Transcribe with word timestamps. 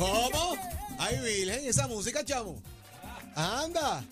¿Cómo? 0.00 0.56
Ay, 0.98 1.18
Virgen, 1.18 1.68
esa 1.68 1.86
música, 1.86 2.24
chamo. 2.24 2.56
Anda. 3.34 4.02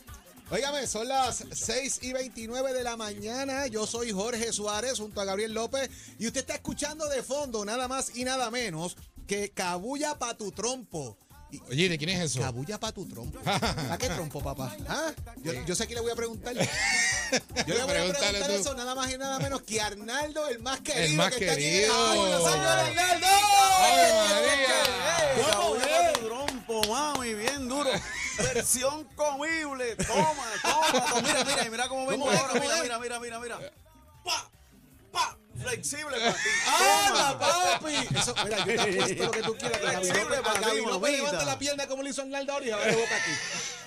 Óigame, 0.51 0.87
son 0.87 1.09
las 1.09 1.43
6 1.51 2.01
y 2.03 2.13
29 2.13 2.75
de 2.75 2.85
la 2.85 2.99
mañana. 2.99 3.67
Yo 3.69 3.87
soy 3.87 4.13
Jorge 4.13 4.53
Suárez 4.53 4.99
junto 4.99 5.23
a 5.23 5.25
Gabriel 5.25 5.55
López 5.55 5.89
y 6.19 6.27
usted 6.27 6.41
está 6.41 6.57
escuchando 6.57 7.09
de 7.09 7.23
fondo 7.23 7.65
nada 7.65 7.89
más 7.89 8.15
y 8.15 8.25
nada 8.25 8.51
menos 8.51 8.99
que 9.27 9.49
Cabulla 9.49 10.19
pa' 10.19 10.37
tu 10.37 10.53
trompo. 10.53 11.17
Y- 11.51 11.61
Oye, 11.71 11.89
¿de 11.89 11.97
quién 11.99 12.11
es 12.11 12.21
eso? 12.21 12.41
Cabulla 12.41 12.79
pa' 12.79 12.93
tu 12.93 13.07
trompo. 13.07 13.39
¿A 13.47 13.97
qué 13.99 14.09
trompo, 14.09 14.43
papá? 14.43 14.75
¿Ah? 14.89 15.13
Yo, 15.43 15.53
yo 15.65 15.75
sé 15.75 15.87
que 15.87 15.95
le 15.95 16.01
voy 16.01 16.11
a 16.11 16.15
preguntar. 16.15 16.55
Yo 17.67 17.75
le 17.75 17.75
voy 17.75 17.81
a 17.83 17.87
preguntar 17.87 18.35
tú. 18.47 18.53
eso 18.53 18.75
nada 18.75 18.95
más 18.95 19.13
y 19.13 19.19
nada 19.19 19.39
menos 19.39 19.61
que 19.63 19.81
Arnaldo, 19.81 20.49
el 20.49 20.59
más 20.61 20.81
querido. 20.81 21.17
más 21.17 21.35
que 21.35 21.45
está 21.47 21.53
aquí 21.53 21.65
en 21.65 21.71
querido. 21.73 21.95
Cabulla, 21.95 22.39
señor 22.39 22.67
Arnaldo. 22.67 23.27
¡Ave 23.81 24.13
María! 24.15 25.55
¿Cómo 25.57 25.77
es? 25.77 26.13
tu 26.15 26.27
trompo, 26.27 26.83
mami, 26.89 27.35
bien 27.35 27.69
duro. 27.69 27.91
Versión 28.39 29.05
comible. 29.15 29.97
Toma, 29.97 30.35
toma, 30.63 30.93
toma. 30.93 31.21
Mira, 31.23 31.45
mira, 31.45 31.65
mira 31.71 31.89
cómo 31.89 32.07
vengo 32.07 32.31
ahora. 32.31 32.49
¿Cómo 32.49 32.61
Mira, 32.63 32.83
mira, 32.83 32.99
mira, 32.99 33.19
mira, 33.21 33.39
mira. 33.41 33.73
Flexible 35.69 36.17
para 36.19 36.33
ti. 36.33 36.39
¡Anda, 36.67 37.33
Toma. 37.39 37.79
papi! 37.81 37.95
Eso, 38.19 38.35
mira, 38.45 38.59
yo 38.59 38.65
te 38.65 38.81
apuesto 38.81 39.25
lo 39.25 39.31
que 39.31 39.43
tú 39.43 39.57
quieras. 39.57 39.81
Flexible 39.81 40.37
para 40.43 40.61
ti, 40.61 40.77
López 40.77 40.85
mamita. 40.87 41.11
levanta 41.11 41.45
la 41.45 41.59
pierna 41.59 41.87
como 41.87 42.03
le 42.03 42.11
hizo 42.11 42.23
Arnaldo 42.23 42.53
ahora 42.53 42.67
y 42.67 42.71
va 42.71 42.85
de 42.85 42.93
boca 42.97 43.17
aquí. 43.17 43.31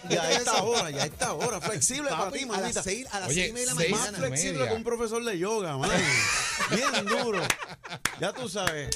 Ya 0.10 0.22
¿Qué 0.28 0.32
es 0.34 0.38
está 0.40 0.64
hora, 0.64 0.90
ya 0.90 1.06
está 1.06 1.34
hora. 1.34 1.62
Flexible 1.62 2.10
para 2.10 2.26
Papi, 2.26 2.40
ti, 2.40 2.50
a 2.52 2.60
las 2.62 2.84
seis, 2.84 3.06
a 3.12 3.20
las 3.20 3.30
Oye, 3.30 3.36
seis 3.42 3.50
y 3.50 3.54
media 3.54 3.74
de 3.74 3.74
la 3.90 3.90
Más 3.96 4.00
mañana. 4.00 4.18
flex- 4.18 4.28
flexible 4.30 4.68
que 4.68 4.74
un 4.74 4.84
profesor 4.84 5.24
de 5.24 5.38
yoga, 5.38 5.78
mami. 5.78 5.94
Bien 6.72 7.06
duro. 7.06 7.42
Ya 8.20 8.34
tú 8.34 8.50
sabes. 8.50 8.90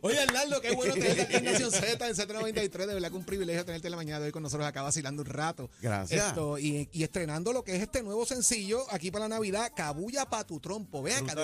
Oye, 0.00 0.18
Arnaldo, 0.20 0.60
qué 0.60 0.72
bueno 0.72 0.94
tenerte 0.94 1.22
aquí 1.22 1.36
en 1.36 1.44
Nación 1.44 1.70
Z, 1.70 2.08
en 2.08 2.14
Z93. 2.16 2.70
De 2.86 2.94
verdad 2.94 3.10
que 3.10 3.16
un 3.16 3.24
privilegio 3.24 3.64
tenerte 3.64 3.86
en 3.86 3.90
la 3.92 3.96
mañana 3.96 4.18
de 4.20 4.26
hoy 4.26 4.32
con 4.32 4.42
nosotros 4.42 4.66
acá 4.66 4.82
vacilando 4.82 5.22
un 5.22 5.28
rato. 5.28 5.70
Gracias. 5.80 6.28
Esto, 6.28 6.58
y, 6.58 6.88
y 6.92 7.02
estrenando 7.04 7.52
lo 7.52 7.62
que 7.62 7.76
es 7.76 7.82
este 7.82 8.02
nuevo 8.02 8.26
sencillo 8.26 8.84
aquí 8.90 9.10
para 9.12 9.28
la 9.28 9.36
Navidad, 9.36 9.70
Cabulla 9.76 10.26
pa' 10.28 10.44
tu 10.44 10.58
trompo. 10.58 11.02
Ve 11.02 11.14
acá, 11.14 11.34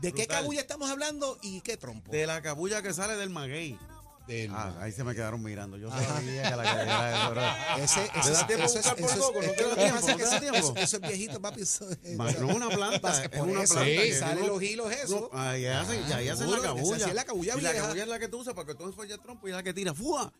de, 0.00 0.12
qué 0.12 0.22
brutal. 0.22 0.40
cabulla 0.42 0.60
estamos 0.60 0.90
hablando 0.90 1.38
y 1.42 1.60
qué 1.60 1.76
trompo? 1.76 2.10
De 2.12 2.26
la 2.26 2.40
cabulla 2.42 2.82
que 2.82 2.92
sale 2.92 3.16
del 3.16 3.30
maguey. 3.30 3.78
Del- 4.26 4.50
Ah, 4.54 4.76
ahí 4.80 4.92
se 4.92 5.02
me 5.02 5.12
quedaron 5.14 5.42
mirando. 5.42 5.76
Yo 5.76 5.88
Ajá. 5.92 6.04
sabía 6.04 6.42
que 6.50 6.56
la 6.56 6.62
que 6.62 6.82
era 6.82 7.22
eso, 7.22 7.30
bro. 7.76 7.82
Ese, 7.84 8.00
¿Te 8.12 8.20
ese, 8.20 8.30
da 8.32 8.46
tiempo 8.46 8.64
eso 8.66 8.78
es- 8.78 8.84
buscar 8.84 8.96
por 9.00 9.10
eso 9.10 9.14
es- 9.18 9.20
poco? 9.26 9.40
¿No 9.40 9.40
es 9.40 9.50
te 9.50 9.56
que 9.56 9.62
da 9.62 9.68
lo 9.70 9.74
que 9.74 9.80
tiempo? 9.82 10.00
pasa 10.00 10.10
es 10.12 10.12
¿No 10.12 10.16
que 10.18 10.24
te 10.24 10.30
da 10.30 10.36
eso- 10.36 10.40
tiempo? 10.40 10.58
eso- 10.58 10.76
eso 10.76 10.96
es 10.96 11.02
viejito, 11.02 11.40
papi. 11.40 11.60
eso 11.62 11.90
es- 11.90 12.16
Ma- 12.16 12.30
No 12.32 12.50
es 12.50 12.56
una 12.56 12.68
planta, 12.68 13.00
Pasa 13.00 13.22
es 13.24 13.28
por 13.30 13.48
una 13.48 13.62
eso, 13.64 13.74
planta. 13.74 13.90
sí, 13.90 13.96
que 13.96 14.14
sale 14.18 14.42
uno- 14.42 14.52
los 14.52 14.62
hilos 14.62 14.92
eso. 14.92 15.30
no, 15.32 15.38
ahí 15.40 15.66
hacen, 15.66 16.04
y 16.08 16.12
ahí 16.12 16.28
hacen 16.28 16.38
Seguro, 16.46 16.62
la 16.62 16.68
cabulla. 16.68 16.96
esa 16.96 17.04
sí 17.06 17.10
es 17.10 17.16
la 17.16 17.24
cabulla 17.24 17.54
y 17.56 17.60
la 17.60 17.70
vieja. 17.72 17.84
cabulla 17.86 18.02
es 18.04 18.08
la 18.08 18.18
que 18.20 18.28
tú 18.28 18.38
usas 18.38 18.54
para 18.54 18.66
que 18.66 18.74
tú 18.76 18.84
enfolles 18.84 19.12
el 19.14 19.20
trompo 19.20 19.48
y 19.48 19.50
es 19.50 19.56
la 19.56 19.62
que 19.64 19.74
tira. 19.74 19.94
¡Fua! 19.94 20.32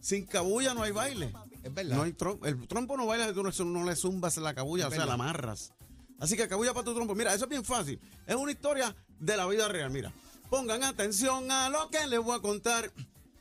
Sin 0.00 0.26
cabulla 0.26 0.74
no 0.74 0.82
hay 0.82 0.90
baile. 0.92 1.32
Es 1.62 1.72
verdad. 1.72 1.96
No 1.96 2.02
hay 2.02 2.12
trom- 2.14 2.44
el 2.46 2.66
trompo 2.66 2.96
no 2.96 3.06
baila 3.06 3.28
si 3.28 3.32
tú 3.34 3.42
no, 3.44 3.50
no 3.80 3.84
le 3.88 3.94
zumbas 3.96 4.36
la 4.38 4.54
cabulla, 4.54 4.88
o 4.88 4.90
sea, 4.90 5.06
la 5.06 5.14
amarras. 5.14 5.72
Así 6.18 6.36
que 6.36 6.48
cabulla 6.48 6.72
para 6.72 6.84
tu 6.84 6.94
trompo. 6.94 7.14
Mira, 7.14 7.34
eso 7.34 7.44
es 7.44 7.50
bien 7.50 7.64
fácil. 7.64 8.00
Es 8.26 8.34
una 8.34 8.52
historia 8.52 8.94
de 9.18 9.36
la 9.36 9.46
vida 9.46 9.68
real. 9.68 9.90
Mira, 9.90 10.12
pongan 10.50 10.82
atención 10.84 11.50
a 11.50 11.68
lo 11.68 11.90
que 11.90 12.06
les 12.06 12.20
voy 12.20 12.36
a 12.36 12.40
contar. 12.40 12.90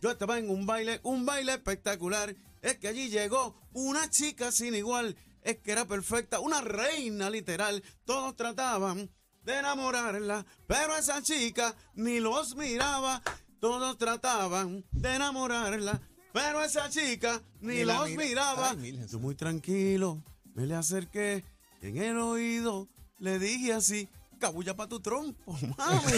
Yo 0.02 0.12
estaba 0.12 0.38
en 0.38 0.50
un 0.50 0.66
baile, 0.66 1.00
un 1.04 1.26
baile 1.26 1.54
espectacular. 1.54 2.36
Es 2.62 2.78
que 2.78 2.88
allí 2.88 3.10
llegó 3.10 3.56
una 3.74 4.10
chica 4.10 4.52
sin 4.52 4.76
igual. 4.76 5.16
Es 5.42 5.58
que 5.60 5.72
era 5.72 5.86
perfecta, 5.86 6.40
una 6.40 6.62
reina 6.62 7.30
literal. 7.30 7.84
Todos 8.04 8.36
trataban 8.36 9.10
de 9.44 9.60
enamorarla, 9.60 10.44
pero 10.68 10.96
esa 10.98 11.22
chica 11.22 11.76
ni 11.94 12.20
los 12.20 12.56
miraba. 12.56 13.22
Todos 13.60 13.98
trataban 13.98 14.84
de 14.92 15.16
enamorarla, 15.16 16.02
pero 16.34 16.64
esa 16.64 16.90
chica 16.90 17.42
ni, 17.62 17.84
los 17.84 18.10
mira- 18.10 18.24
miraba. 18.24 18.72
Ay, 18.72 19.00
Yo 19.10 19.20
muy 19.20 19.36
tranquilo, 19.36 20.22
me 20.56 20.66
le 20.66 20.76
acerqué 20.76 21.44
en 21.88 21.98
el 21.98 22.18
oído 22.20 22.88
le 23.20 23.40
dije 23.40 23.74
así, 23.74 24.08
cabulla 24.40 24.76
para 24.76 24.90
tu 24.90 25.00
trompo, 25.00 25.54
mami. 25.78 26.12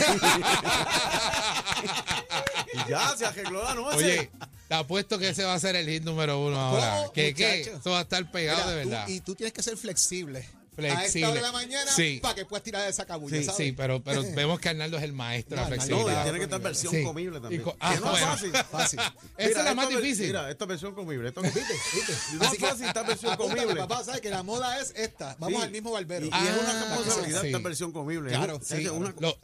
y 2.73 2.89
ya 2.89 3.15
se 3.17 3.25
arregló 3.25 3.63
la 3.63 3.75
noche. 3.75 3.97
Oye, 3.97 4.31
te 4.67 4.73
apuesto 4.75 5.17
que 5.19 5.29
ese 5.29 5.43
va 5.43 5.53
a 5.53 5.59
ser 5.59 5.75
el 5.75 5.87
hit 5.87 6.03
número 6.03 6.39
uno 6.45 6.59
ahora. 6.59 6.97
¿Cómo, 6.97 7.13
¿Qué, 7.13 7.33
qué? 7.33 7.59
muchacho? 7.59 7.77
Eso 7.79 7.89
va 7.91 7.99
a 7.99 8.01
estar 8.01 8.31
pegado 8.31 8.59
Mira, 8.65 8.75
de 8.75 8.83
tú- 8.83 8.89
verdad. 8.89 9.07
y 9.07 9.19
tú 9.21 9.35
tienes 9.35 9.53
que 9.53 9.63
ser 9.63 9.77
flexible. 9.77 10.47
A 10.77 10.81
Flexible. 10.81 11.05
esta 11.05 11.27
hora 11.31 11.33
de 11.35 11.41
la 11.41 11.51
mañana 11.51 11.91
Sí. 11.91 12.19
para 12.21 12.35
que 12.35 12.45
puedas 12.45 12.63
tirar 12.63 12.87
esa 12.87 13.05
cabulla, 13.05 13.37
Sí, 13.37 13.43
¿sabes? 13.45 13.57
sí, 13.57 13.71
pero, 13.71 14.03
pero 14.03 14.21
vemos 14.35 14.59
que 14.59 14.69
Arnaldo 14.69 14.97
es 14.97 15.03
el 15.03 15.13
maestro 15.13 15.55
de 15.55 15.61
No, 15.61 15.67
Arnaldo, 15.73 15.97
no, 16.11 16.23
tiene 16.23 16.37
que 16.37 16.43
estar 16.43 16.61
versión 16.61 16.93
Sí. 16.93 17.03
comible 17.03 17.39
también. 17.39 17.61
Co- 17.63 17.71
Que 17.71 17.77
ah, 17.79 17.89
no 17.89 17.95
es 17.95 18.01
bueno. 18.11 18.27
fácil. 18.27 18.51
Fácil. 18.71 18.99
Esa 19.37 19.59
es 19.59 19.65
la 19.65 19.73
más 19.73 19.89
difícil. 19.89 20.27
Mira, 20.27 20.49
esta 20.51 20.65
versión 20.65 20.93
comible. 20.93 21.29
Esto, 21.29 21.41
¿Viste? 21.43 21.61
¿Viste? 21.93 22.13
No 22.35 22.43
es 22.53 22.57
fácil 22.59 22.85
esta 22.85 23.03
versión 23.03 23.31
apúntale, 23.33 23.61
comible. 23.63 23.81
papá, 23.81 24.03
¿sabes? 24.03 24.21
Que 24.21 24.29
la 24.29 24.43
moda 24.43 24.79
es 24.79 24.93
esta. 24.95 25.35
Vamos 25.39 25.59
Sí. 25.61 25.65
al 25.65 25.71
mismo 25.71 25.91
barbero. 25.91 26.25
Y, 26.25 26.29
y 26.29 26.31
Ah, 26.33 26.45
es 26.47 26.61
una 26.61 26.73
responsabilidad 26.85 27.41
sí. 27.41 27.47
esta 27.47 27.59
versión 27.59 27.91
comible. 27.91 28.29
Claro, 28.29 28.57
Es 28.61 28.67
sí. 28.67 28.75
es 28.85 28.91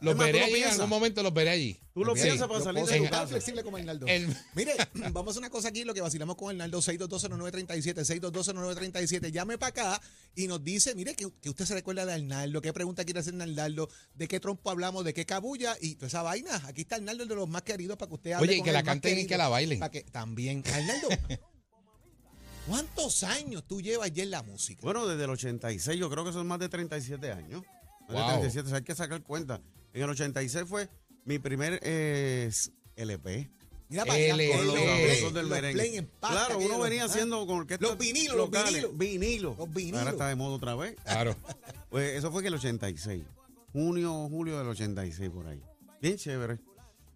los 0.00 0.16
veré 0.16 0.44
allí, 0.44 0.62
en 0.62 0.70
algún 0.70 0.88
momento 0.88 1.22
los 1.22 1.34
veré 1.34 1.50
allí. 1.50 1.80
Tú 1.94 2.04
lo 2.04 2.16
Sí. 2.16 2.22
piensas 2.24 2.48
para 2.48 2.58
Yo 2.58 2.64
salir 2.64 2.84
de 2.84 2.96
tu 2.98 3.02
tan 3.04 3.10
casa. 3.12 3.26
flexible 3.28 3.62
como 3.62 3.76
Arnaldo. 3.76 4.06
El- 4.08 4.26
Mire, 4.56 4.74
vamos 5.12 5.28
a 5.28 5.30
hacer 5.30 5.38
una 5.38 5.50
cosa 5.50 5.68
aquí, 5.68 5.84
lo 5.84 5.94
que 5.94 6.00
vacilamos 6.00 6.34
con 6.34 6.50
Arnaldo, 6.50 6.82
6220937, 6.82 8.04
6220937. 8.04 9.30
Llame 9.30 9.58
para 9.58 9.68
acá 9.70 10.02
y 10.34 10.48
nos 10.48 10.62
dice, 10.64 10.96
mire, 10.96 11.14
que, 11.14 11.28
que 11.40 11.50
usted 11.50 11.64
se 11.64 11.74
recuerda 11.74 12.04
de 12.04 12.14
Arnaldo, 12.14 12.60
qué 12.60 12.72
pregunta 12.72 13.04
quiere 13.04 13.20
hacer 13.20 13.40
Arnaldo, 13.40 13.88
de 14.14 14.26
qué 14.26 14.40
trompo 14.40 14.70
hablamos, 14.70 15.04
de 15.04 15.14
qué 15.14 15.24
cabulla 15.24 15.76
y 15.80 15.94
toda 15.94 16.08
esa 16.08 16.22
vaina. 16.22 16.60
Aquí 16.66 16.80
está 16.82 16.96
Arnaldo, 16.96 17.22
el 17.22 17.28
de 17.28 17.36
los 17.36 17.48
más 17.48 17.62
queridos, 17.62 17.96
para 17.96 18.08
que 18.08 18.14
usted 18.16 18.32
hable 18.32 18.48
Oye, 18.50 18.58
y 18.58 18.62
que 18.64 18.72
la 18.72 18.82
canten 18.82 19.12
y 19.12 19.14
querido. 19.14 19.28
que 19.28 19.38
la 19.38 19.48
bailen. 19.48 19.78
Para 19.78 19.90
que, 19.92 20.02
también. 20.02 20.64
Arnaldo, 20.72 21.08
¿cuántos 22.66 23.22
años 23.22 23.64
tú 23.68 23.80
llevas 23.80 24.12
ya 24.12 24.24
en 24.24 24.30
la 24.32 24.42
música? 24.42 24.80
Bueno, 24.82 25.06
desde 25.06 25.24
el 25.24 25.30
86, 25.30 25.98
yo 26.00 26.10
creo 26.10 26.24
que 26.24 26.32
son 26.32 26.46
más 26.48 26.58
de 26.58 26.68
37 26.68 27.30
años. 27.30 27.62
Más 28.08 28.16
Wow. 28.16 28.26
de 28.26 28.32
37, 28.50 28.66
o 28.66 28.68
sea, 28.70 28.78
hay 28.78 28.84
que 28.84 28.94
sacar 28.96 29.22
cuenta. 29.22 29.62
En 29.92 30.02
el 30.02 30.10
86 30.10 30.64
fue 30.68 30.88
mi 31.24 31.38
primer 31.38 31.80
eh, 31.82 32.50
LP. 32.96 33.50
Mira 33.88 34.04
para 34.06 34.14
allá, 34.18 34.30
con 34.56 34.66
los 34.66 34.74
play, 34.74 35.22
del 35.22 35.32
los 35.34 35.50
merengue. 35.50 35.72
play 35.82 35.96
en 35.98 36.06
pasta, 36.06 36.46
Claro, 36.46 36.58
uno 36.58 36.78
venía 36.80 37.04
haciendo 37.04 37.46
con 37.46 37.58
orquestas 37.60 37.88
Los 37.88 37.98
vinilos, 37.98 38.36
los 38.36 38.46
locales. 38.46 38.82
vinilos. 38.92 38.98
Vinilo. 38.98 39.54
Los 39.58 39.72
vinilos. 39.72 39.98
Ahora 40.00 40.10
está 40.12 40.28
de 40.28 40.34
moda 40.34 40.56
otra 40.56 40.74
vez. 40.74 40.96
Claro. 41.04 41.36
Pues 41.90 42.14
eso 42.16 42.32
fue 42.32 42.42
que 42.42 42.48
el 42.48 42.54
86. 42.54 43.22
Junio, 43.72 44.26
julio 44.28 44.58
del 44.58 44.66
86 44.66 45.30
por 45.30 45.46
ahí. 45.46 45.62
Bien 46.02 46.16
chévere. 46.16 46.58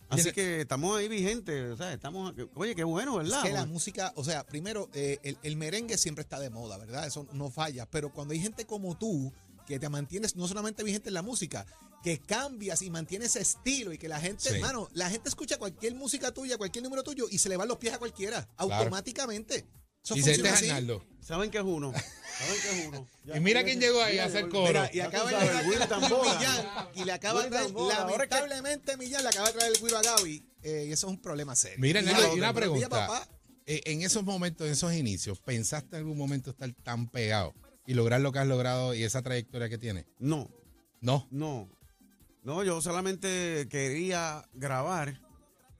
Así 0.08 0.30
que 0.30 0.60
estamos 0.60 0.96
ahí 0.96 1.08
vigentes, 1.08 1.72
o 1.72 1.76
sea, 1.76 1.92
estamos, 1.92 2.32
oye, 2.54 2.74
qué 2.76 2.84
bueno, 2.84 3.16
¿verdad? 3.16 3.40
Es 3.44 3.48
que 3.50 3.54
la 3.54 3.66
música, 3.66 4.12
o 4.14 4.22
sea, 4.22 4.44
primero, 4.46 4.88
eh, 4.94 5.18
el, 5.24 5.36
el 5.42 5.56
merengue 5.56 5.98
siempre 5.98 6.22
está 6.22 6.38
de 6.38 6.48
moda, 6.48 6.78
¿verdad? 6.78 7.06
Eso 7.08 7.26
no 7.32 7.50
falla. 7.50 7.86
Pero 7.90 8.12
cuando 8.12 8.32
hay 8.34 8.40
gente 8.40 8.64
como 8.66 8.96
tú, 8.96 9.32
que 9.68 9.78
te 9.78 9.88
mantienes 9.90 10.34
no 10.34 10.48
solamente 10.48 10.82
vigente 10.82 11.10
en 11.10 11.14
la 11.14 11.22
música, 11.22 11.66
que 12.02 12.18
cambias 12.18 12.80
y 12.80 12.90
mantienes 12.90 13.36
ese 13.36 13.40
estilo 13.42 13.92
y 13.92 13.98
que 13.98 14.08
la 14.08 14.18
gente, 14.18 14.48
Sí. 14.48 14.54
hermano, 14.54 14.88
la 14.94 15.10
gente 15.10 15.28
escucha 15.28 15.58
cualquier 15.58 15.94
música 15.94 16.32
tuya, 16.32 16.56
cualquier 16.56 16.82
número 16.84 17.02
tuyo 17.02 17.26
y 17.30 17.38
se 17.38 17.48
le 17.50 17.56
van 17.58 17.68
los 17.68 17.76
pies 17.76 17.92
a 17.92 17.98
cualquiera, 17.98 18.48
automáticamente. 18.56 19.66
Eso 20.02 20.16
Y 20.16 20.20
este. 20.20 20.48
Arnaldo. 20.48 21.04
¿Saben 21.20 21.50
qué 21.50 21.58
es 21.58 21.64
uno? 21.64 21.92
¿Saben 21.92 22.56
qué 22.62 22.80
es 22.80 22.86
uno? 22.86 23.08
Y 23.36 23.40
mira 23.40 23.62
quién 23.62 23.78
llegó 23.78 24.02
ahí 24.02 24.18
a 24.18 24.24
hacer 24.24 24.48
coro. 24.48 24.68
Mira, 24.68 24.90
y 24.94 25.00
acaba 25.00 25.30
de 25.30 25.36
llegar. 25.36 25.66
Millán 25.66 26.66
y 26.94 27.04
le 27.04 27.12
acaba 27.12 27.42
de 27.42 27.50
traer, 27.50 27.70
lamentablemente 27.74 28.96
Millán 28.96 29.22
le 29.22 29.28
acaba 29.28 29.48
de 29.48 29.52
traer 29.58 29.72
el 29.74 29.78
cuiro 29.80 29.98
a 29.98 30.02
Gaby 30.02 30.46
eh, 30.62 30.86
y 30.88 30.92
eso 30.92 31.08
es 31.08 31.10
un 31.12 31.20
problema 31.20 31.54
serio. 31.54 31.76
Mira, 31.78 32.00
y 32.00 32.38
una 32.38 32.54
pregunta. 32.54 32.88
papá. 32.88 33.28
Eh, 33.66 33.82
En 33.84 34.00
esos 34.00 34.24
momentos, 34.24 34.66
en 34.66 34.72
esos 34.72 34.94
inicios, 34.94 35.40
¿pensaste 35.40 35.96
en 35.96 36.02
algún 36.04 36.16
momento 36.16 36.50
estar 36.52 36.72
tan 36.82 37.06
pegado 37.10 37.52
y 37.88 37.94
lograr 37.94 38.20
lo 38.20 38.30
que 38.32 38.38
has 38.38 38.46
logrado 38.46 38.94
y 38.94 39.02
esa 39.02 39.22
trayectoria 39.22 39.70
que 39.70 39.78
tienes? 39.78 40.04
No, 40.18 40.50
No. 41.00 41.26
no. 41.30 41.68
No, 42.44 42.62
yo 42.62 42.80
solamente 42.80 43.66
quería 43.70 44.46
grabar 44.54 45.20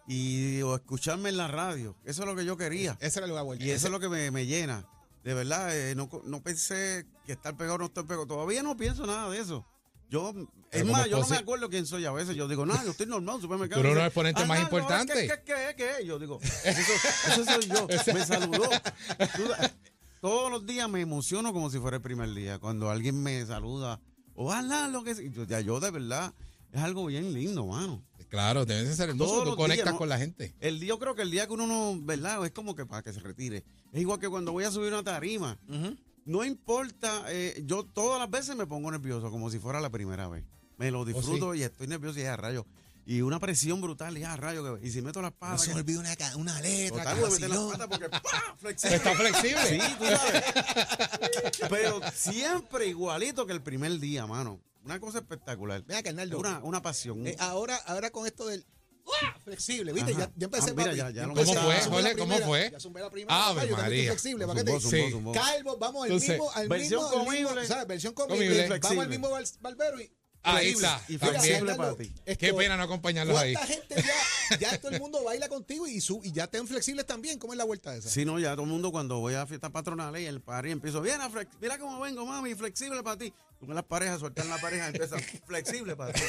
y 0.07 0.61
o 0.63 0.75
escucharme 0.75 1.29
en 1.29 1.37
la 1.37 1.49
radio. 1.49 1.97
Eso 2.05 2.23
es 2.23 2.29
lo 2.29 2.35
que 2.35 2.45
yo 2.45 2.57
quería. 2.57 2.97
Ese 3.01 3.19
era 3.21 3.27
el 3.27 3.31
lugar 3.37 3.61
Y 3.63 3.71
eso 3.71 3.87
es 3.87 3.93
lo 3.93 4.01
que 4.01 4.09
me, 4.09 4.31
me 4.31 4.47
llena. 4.47 4.87
De 5.23 5.35
verdad, 5.35 5.75
eh, 5.77 5.95
no, 5.95 6.09
no 6.25 6.43
pensé 6.43 7.07
que 7.27 7.33
estar 7.33 7.57
pegado 7.57 7.77
o 7.77 7.79
no 7.79 7.85
estar 7.87 8.05
pegado. 8.05 8.27
Todavía 8.27 8.63
no 8.63 8.77
pienso 8.77 9.07
nada 9.07 9.31
de 9.31 9.39
eso. 9.39 9.67
Yo, 10.11 10.33
es 10.71 10.87
más, 10.87 11.07
yo 11.09 11.21
no 11.21 11.29
me 11.29 11.37
acuerdo 11.37 11.69
quién 11.69 11.85
soy 11.87 12.07
a 12.07 12.13
veces. 12.13 12.35
Yo 12.35 12.49
digo, 12.49 12.65
no, 12.65 12.75
yo 12.85 12.91
estoy 12.93 13.05
normal, 13.07 13.41
supermercado. 13.43 13.83
Tú 13.83 13.87
eres 13.89 13.99
los 13.99 14.07
exponentes 14.07 14.45
"Ah, 14.45 14.47
más 14.47 14.59
no, 14.59 14.63
no, 14.65 14.69
importantes". 14.71 15.17
¿Qué, 15.17 15.43
qué, 15.45 15.75
qué, 15.77 15.85
qué? 15.99 16.07
Yo 16.07 16.19
digo, 16.19 16.39
eso, 16.43 16.93
eso 17.29 17.45
soy 17.45 17.67
yo. 17.69 17.87
Me 18.15 18.25
saludó. 18.27 18.69
Todos 20.21 20.51
los 20.51 20.67
días 20.67 20.89
me 20.89 21.01
emociono 21.01 21.53
como 21.53 21.71
si 21.71 21.79
fuera 21.79 21.97
el 21.99 22.03
primer 22.03 22.33
día. 22.35 22.59
Cuando 22.59 22.91
alguien 22.91 23.23
me 23.23 23.45
saluda, 23.47 24.01
ojalá 24.35 24.89
lo 24.89 25.05
que 25.05 25.15
sea. 25.15 25.29
Yo, 25.31 25.45
ya 25.45 25.61
yo 25.61 25.79
de 25.81 25.91
verdad, 25.91 26.35
es 26.73 26.81
algo 26.81 27.07
bien 27.07 27.33
lindo, 27.33 27.67
mano. 27.67 28.03
Claro, 28.29 28.67
debes 28.67 28.89
de 28.89 28.95
ser 28.95 29.11
hermoso. 29.11 29.31
Todos 29.31 29.45
Tú 29.45 29.51
los 29.51 29.57
conectas 29.57 29.87
días, 29.87 29.95
¿no? 29.95 29.99
con 29.99 30.09
la 30.09 30.19
gente. 30.19 30.55
El 30.61 30.81
día, 30.81 30.91
yo 30.91 30.99
creo 30.99 31.15
que 31.15 31.23
el 31.23 31.31
día 31.31 31.47
que 31.47 31.53
uno 31.55 31.67
no, 31.67 31.99
¿verdad? 32.03 32.45
Es 32.45 32.53
como 32.53 32.75
que 32.75 32.85
para 32.85 33.03
que 33.03 33.13
se 33.13 33.21
retire. 33.21 33.65
Es 33.93 34.01
igual 34.01 34.19
que 34.19 34.29
cuando 34.29 34.53
voy 34.53 34.65
a 34.65 34.71
subir 34.71 34.93
una 34.93 35.03
tarima. 35.03 35.59
No 36.25 36.45
importa, 36.45 37.25
eh, 37.29 37.63
yo 37.65 37.85
todas 37.85 38.21
las 38.21 38.29
veces 38.31 38.55
me 38.55 38.67
pongo 38.67 38.91
nervioso, 38.91 39.31
como 39.31 39.51
si 39.51 39.59
fuera 39.59 39.81
la 39.81 39.89
primera 39.89 40.29
vez. 40.29 40.45
Me 40.77 40.91
lo 40.91 41.05
disfruto 41.07 41.55
y 41.55 41.63
estoy 41.63 41.87
nervioso 41.87 42.19
y 42.21 42.23
ya 42.23 42.37
rayo. 42.37 42.67
Y 43.11 43.23
una 43.23 43.41
presión 43.41 43.81
brutal. 43.81 44.19
Y 44.19 44.25
ah, 44.25 44.37
rayo, 44.37 44.79
que- 44.79 44.87
y 44.87 44.91
si 44.91 45.01
meto 45.01 45.23
las 45.23 45.33
No 45.33 45.39
patas. 45.39 45.63
se 45.63 45.69
que- 45.69 45.75
me 45.75 45.81
olvida 45.81 46.01
una, 46.01 46.15
una 46.37 46.61
letra. 46.61 46.99
Total, 46.99 47.17
voy 47.19 47.29
a 47.29 47.33
meter 47.33 47.49
las 47.51 47.59
patas 47.59 47.87
porque 47.89 48.09
¡pah! 48.11 48.57
flexible. 48.59 48.97
Está 48.97 49.15
flexible. 49.15 49.67
Sí, 49.69 49.81
tú 49.99 50.05
sabes. 50.05 50.45
Pero 51.71 52.01
siempre 52.15 52.87
igualito 52.87 53.47
que 53.47 53.53
el 53.53 53.63
primer 53.63 53.99
día, 53.99 54.27
mano. 54.27 54.61
Una 54.85 55.01
cosa 55.01 55.19
espectacular. 55.19 55.83
Ven 55.85 55.97
acá, 55.99 56.11
Arnaldo. 56.11 56.39
Una, 56.39 56.59
una 56.61 56.83
pasión. 56.83 57.27
Eh, 57.27 57.37
ahora, 57.39 57.77
ahora 57.87 58.11
con 58.11 58.27
esto 58.27 58.47
del 58.47 58.65
¡Uah! 59.05 59.39
flexible, 59.43 59.93
¿viste? 59.93 60.13
Ya, 60.15 60.31
ya 60.37 60.45
empecé, 60.45 60.71
Ah, 60.71 60.75
mira, 60.77 60.93
ya- 60.95 61.11
ya 61.11 61.23
empecé. 61.25 61.55
¿Cómo 61.55 61.71
fue, 61.71 62.03
la 62.03 62.15
¿Cómo 62.15 62.39
fue? 62.41 62.69
Ya 62.73 62.79
zumbé 62.81 63.01
la 63.01 63.11
primera. 63.11 63.35
Ave 63.49 63.61
también 63.61 63.71
estoy 63.79 63.83
María. 63.85 64.11
flexible, 64.13 64.47
¿para 64.47 64.65
qué 64.65 64.65
te. 64.65 65.33
Calvo, 65.33 65.77
vamos 65.79 66.05
al 66.05 66.11
mismo, 66.13 66.51
al 66.53 66.69
versión 66.69 67.03
mismo. 67.03 67.25
Versión 67.87 68.13
Comible. 68.15 68.69
comible. 68.69 68.79
Vamos 68.81 68.99
al 69.05 69.09
mismo 69.09 69.29
barbero 69.61 70.01
y 70.01 70.13
Ahí 70.43 70.73
flexible. 70.75 70.87
está. 70.89 71.13
Y 71.13 71.19
flexible 71.19 71.75
para 71.75 71.95
ti. 71.97 72.13
esto- 72.25 72.47
Qué 72.47 72.55
pena 72.55 72.77
no 72.77 72.83
acompañarlos 72.85 73.37
ahí. 73.37 73.55
¿Cuánta 73.55 73.73
gente 73.75 73.95
ya, 74.51 74.59
ya 74.61 74.81
todo 74.81 74.93
el 74.93 75.01
mundo 75.01 75.23
baila 75.25 75.49
contigo 75.49 75.87
y, 75.87 76.01
su, 76.01 76.21
y 76.25 76.33
ya 76.33 76.45
estén 76.45 76.67
flexibles 76.67 77.05
también? 77.07 77.39
¿Cómo 77.39 77.53
es 77.53 77.59
la 77.59 77.65
vuelta 77.65 77.95
esa? 77.95 78.09
Sí, 78.09 78.25
no, 78.25 78.39
ya 78.39 78.53
todo 78.53 78.63
el 78.65 78.71
mundo 78.71 78.91
cuando 78.91 79.19
voy 79.19 79.35
a 79.35 79.47
fiestas 79.47 79.71
patronales 79.71 80.23
y 80.23 80.27
el 80.27 80.41
party 80.41 80.71
empiezo, 80.71 81.01
bien, 81.03 81.21
mira 81.61 81.79
cómo 81.79 82.01
vengo, 82.01 82.25
mami, 82.25 82.55
flexible 82.55 83.03
para 83.03 83.19
ti. 83.19 83.33
Tú 83.59 83.67
me 83.67 83.75
las 83.75 83.85
parejas, 83.85 84.21
sueltan 84.21 84.49
la 84.49 84.59
pareja, 84.59 84.87
empiezan 84.87 85.21
flexible 85.47 85.97
para 85.97 86.13
ti. 86.13 86.23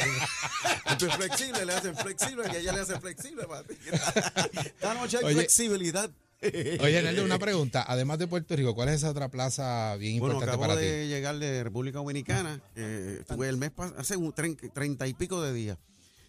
Entonces, 0.87 1.15
flexible, 1.15 1.63
le 1.65 1.73
hacen 1.73 1.95
flexible 1.95 2.43
y 2.51 2.55
ella 2.57 2.73
le 2.73 2.79
hace 2.81 2.99
flexible 2.99 3.45
para 3.45 3.63
ti. 3.63 3.75
Esta 4.65 4.93
noche 4.95 5.17
hay 5.19 5.25
Oye. 5.25 5.35
flexibilidad. 5.35 6.09
Oye, 6.41 7.01
Nelly, 7.03 7.19
una 7.19 7.37
pregunta. 7.39 7.83
Además 7.87 8.17
de 8.19 8.27
Puerto 8.27 8.55
Rico, 8.55 8.73
¿cuál 8.73 8.89
es 8.89 8.95
esa 8.95 9.09
otra 9.11 9.29
plaza 9.29 9.95
bien 9.97 10.19
Bueno, 10.19 10.35
importante 10.35 10.51
acabo 10.55 10.61
para 10.61 10.75
de 10.79 11.03
ti? 11.03 11.07
llegar 11.09 11.37
de 11.37 11.63
República 11.63 11.99
Dominicana. 11.99 12.61
eh, 12.75 13.17
estuve 13.21 13.49
el 13.49 13.57
mes 13.57 13.71
pas- 13.75 13.93
hace 13.97 14.15
un 14.15 14.33
treinta 14.33 15.07
y 15.07 15.13
pico 15.13 15.41
de 15.41 15.53
días. 15.53 15.77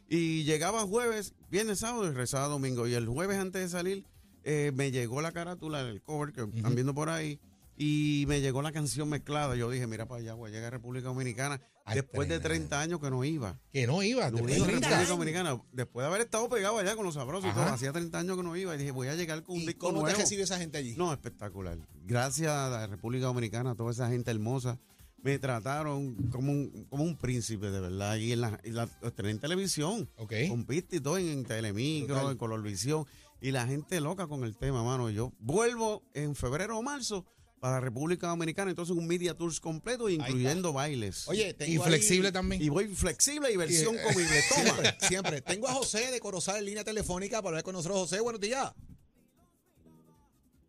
Y 0.08 0.42
llegaba 0.42 0.80
jueves, 0.82 1.34
viernes, 1.50 1.78
sábado 1.78 2.10
y 2.10 2.14
rezaba 2.14 2.48
domingo. 2.48 2.88
Y 2.88 2.94
el 2.94 3.06
jueves 3.06 3.38
antes 3.38 3.62
de 3.62 3.68
salir 3.68 4.04
eh, 4.42 4.72
me 4.74 4.90
llegó 4.90 5.22
la 5.22 5.30
carátula 5.32 5.84
del 5.84 6.02
cover 6.02 6.32
que 6.32 6.42
están 6.56 6.74
viendo 6.74 6.94
por 6.94 7.08
ahí. 7.08 7.38
Y 7.82 8.26
me 8.28 8.42
llegó 8.42 8.60
la 8.60 8.72
canción 8.72 9.08
mezclada. 9.08 9.56
Yo 9.56 9.70
dije, 9.70 9.86
mira 9.86 10.06
para 10.06 10.20
allá, 10.20 10.34
voy 10.34 10.50
a 10.50 10.52
llegar 10.52 10.66
a 10.66 10.70
República 10.76 11.08
Dominicana. 11.08 11.62
Ay, 11.86 11.94
después 11.94 12.28
de 12.28 12.38
tremendo. 12.38 12.68
30 12.68 12.80
años 12.82 13.00
que 13.00 13.08
no 13.10 13.24
iba. 13.24 13.58
Que 13.72 13.86
no 13.86 14.02
iba. 14.02 14.30
No 14.30 14.38
iba 14.40 14.48
a 14.48 14.50
de 14.50 14.54
30 14.56 14.66
República 14.66 14.96
años. 14.98 15.08
Dominicana. 15.08 15.62
Después 15.72 16.04
de 16.04 16.08
haber 16.08 16.20
estado 16.20 16.46
pegado 16.50 16.76
allá 16.76 16.94
con 16.94 17.06
los 17.06 17.14
sabrosos 17.14 17.46
y 17.46 17.48
Ajá. 17.48 17.64
todo. 17.64 17.72
Hacía 17.74 17.90
30 17.90 18.18
años 18.18 18.36
que 18.36 18.42
no 18.42 18.54
iba. 18.54 18.74
Y 18.74 18.78
dije, 18.78 18.90
voy 18.90 19.08
a 19.08 19.14
llegar 19.14 19.42
con 19.44 19.56
un 19.56 19.62
¿Y 19.62 19.66
disco 19.68 19.86
cómo 19.86 20.00
te 20.00 20.10
nuevo. 20.10 20.18
recibe 20.20 20.42
esa 20.42 20.58
gente 20.58 20.76
allí? 20.76 20.94
No, 20.98 21.10
espectacular. 21.10 21.78
Gracias 22.04 22.50
a 22.52 22.68
la 22.68 22.86
República 22.86 23.24
Dominicana, 23.24 23.70
a 23.70 23.74
toda 23.74 23.92
esa 23.92 24.10
gente 24.10 24.30
hermosa. 24.30 24.78
Me 25.22 25.38
trataron 25.38 26.16
como 26.30 26.52
un, 26.52 26.84
como 26.90 27.02
un 27.04 27.16
príncipe, 27.16 27.70
de 27.70 27.80
verdad. 27.80 28.16
Y, 28.16 28.32
en 28.32 28.42
la, 28.42 28.60
y 28.62 28.72
la- 28.72 28.84
los 29.00 29.08
estrené 29.10 29.30
en 29.30 29.38
televisión. 29.38 30.10
Ok. 30.16 30.34
Con 30.50 30.66
pista 30.66 30.96
y 30.96 31.00
todo, 31.00 31.16
en, 31.16 31.28
en 31.28 31.44
Telemicro, 31.46 32.14
Brutal. 32.14 32.32
en 32.32 32.36
Colorvisión. 32.38 33.06
Y 33.40 33.52
la 33.52 33.66
gente 33.66 34.02
loca 34.02 34.26
con 34.26 34.44
el 34.44 34.54
tema, 34.58 34.84
mano. 34.84 35.08
Yo 35.08 35.32
vuelvo 35.38 36.02
en 36.12 36.34
febrero 36.34 36.76
o 36.78 36.82
marzo 36.82 37.24
para 37.60 37.74
la 37.74 37.80
República 37.80 38.26
Dominicana. 38.26 38.70
Entonces, 38.70 38.96
un 38.96 39.06
media 39.06 39.36
tours 39.36 39.60
completo, 39.60 40.08
incluyendo 40.08 40.72
bailes. 40.72 41.28
Oye, 41.28 41.52
tengo 41.54 41.70
Y 41.72 41.76
ahí- 41.76 41.82
flexible 41.82 42.32
también. 42.32 42.60
y 42.62 42.68
voy 42.70 42.88
flexible 42.88 43.52
y 43.52 43.56
versión 43.56 43.96
eh, 43.96 44.02
comible. 44.02 44.40
Toma. 44.48 44.62
Siempre, 44.64 44.96
siempre. 45.08 45.40
Tengo 45.42 45.68
a 45.68 45.72
José 45.72 46.10
de 46.10 46.18
Corozal 46.20 46.56
en 46.58 46.64
línea 46.64 46.84
telefónica 46.84 47.36
para 47.38 47.48
hablar 47.50 47.62
con 47.64 47.74
nosotros. 47.74 48.00
José, 48.00 48.20
buenos 48.20 48.40
días. 48.40 48.72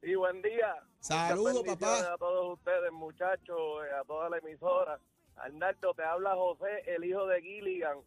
Sí, 0.03 0.15
buen 0.15 0.41
día. 0.41 0.75
Saludos, 0.99 1.53
Muchas 1.53 1.73
papá. 1.75 1.85
bendiciones 1.88 2.13
A 2.13 2.17
todos 2.17 2.57
ustedes, 2.59 2.91
muchachos, 2.91 3.57
eh, 3.87 3.99
a 3.99 4.03
toda 4.05 4.29
la 4.29 4.37
emisora. 4.39 4.99
Arnaldo, 5.37 5.94
te 5.95 6.03
habla 6.03 6.35
José, 6.35 6.65
el 6.87 7.03
hijo 7.05 7.25
de 7.27 7.41
Gilligan. 7.41 7.97
Un 7.97 8.03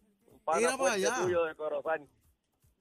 Mira 0.57 0.67
para 0.69 0.77
fuerte 0.77 0.97
allá. 1.07 1.15
tuyo 1.23 1.43
de 1.45 1.55
Corozal. 1.55 2.07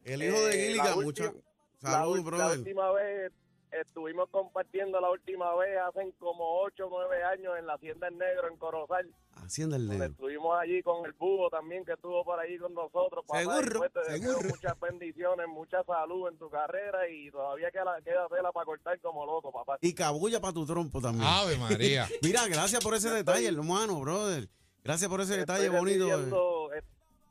El 0.05 0.23
hijo 0.23 0.41
de 0.45 0.51
Eh, 0.51 0.67
Gilligan, 0.67 0.87
la 0.87 0.97
última- 0.97 1.33
La, 1.81 1.91
Saludos, 1.91 2.19
ul- 2.19 2.25
la 2.25 2.31
brother. 2.31 2.59
última 2.59 2.93
vez 2.93 3.33
estuvimos 3.81 4.29
compartiendo 4.31 5.01
la 5.01 5.11
última 5.11 5.55
vez 5.57 5.79
hace 5.87 6.13
como 6.19 6.61
8 6.63 6.87
o 6.87 6.91
9 6.91 7.25
años 7.25 7.53
en 7.59 7.67
la 7.67 7.75
Hacienda 7.75 8.09
El 8.09 8.19
Negro 8.19 8.49
en 8.49 8.57
Corozal. 8.57 9.11
Hacienda 9.35 9.77
el 9.77 9.87
donde 9.87 9.99
negro. 9.99 10.13
Estuvimos 10.15 10.59
allí 10.59 10.83
con 10.83 11.05
el 11.05 11.13
búho 11.13 11.51
también 11.51 11.85
que 11.85 11.93
estuvo 11.93 12.25
por 12.25 12.39
ahí 12.39 12.57
con 12.59 12.73
nosotros. 12.73 13.25
Papá, 13.27 13.41
Seguro, 13.41 13.61
después 13.61 13.93
te 13.93 14.19
seguro. 14.19 14.49
muchas 14.49 14.81
bendiciones, 14.81 15.47
mucha 15.49 15.83
salud 15.85 16.29
en 16.29 16.39
tu 16.39 16.49
carrera 16.49 17.09
y 17.09 17.31
todavía 17.31 17.71
queda, 17.71 18.01
queda 18.03 18.29
tela 18.29 18.53
para 18.53 18.65
cortar 18.65 18.99
como 19.01 19.27
loco, 19.27 19.53
papá. 19.53 19.79
Y 19.81 19.93
cabulla 19.95 20.41
para 20.41 20.53
tu 20.55 20.65
trompo 20.65 21.01
también. 21.01 21.27
Ave 21.29 21.57
María. 21.59 22.09
Mira, 22.23 22.47
gracias 22.49 22.83
por 22.83 22.95
ese 22.95 23.11
detalle, 23.11 23.49
hermano, 23.49 24.01
brother. 24.01 24.49
Gracias 24.83 25.11
por 25.11 25.21
ese 25.23 25.37
detalle 25.37 25.69
bonito. 25.71 26.07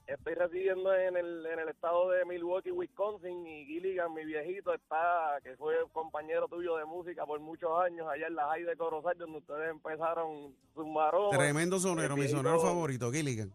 Estoy 0.07 0.33
residiendo 0.33 0.94
en 0.94 1.17
el, 1.17 1.45
en 1.45 1.59
el 1.59 1.69
estado 1.69 2.09
de 2.11 2.25
Milwaukee, 2.25 2.71
Wisconsin, 2.71 3.45
y 3.45 3.65
Gilligan, 3.65 4.13
mi 4.13 4.25
viejito, 4.25 4.73
está, 4.73 5.39
que 5.44 5.55
fue 5.57 5.75
compañero 5.91 6.47
tuyo 6.47 6.77
de 6.77 6.85
música 6.85 7.25
por 7.25 7.39
muchos 7.39 7.69
años, 7.83 8.07
allá 8.07 8.27
en 8.27 8.35
la 8.35 8.47
High 8.50 8.63
de 8.63 8.75
Corozal, 8.75 9.17
donde 9.17 9.38
ustedes 9.38 9.69
empezaron 9.69 10.55
su 10.73 10.85
maroma. 10.85 11.38
Tremendo 11.38 11.79
sonero, 11.79 12.15
mi 12.17 12.27
sonero 12.27 12.59
favorito, 12.59 13.11
Gilligan. 13.11 13.53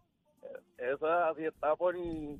Eso 0.79 1.07
es 1.07 1.25
así, 1.33 1.45
está 1.45 1.75
por, 1.75 1.95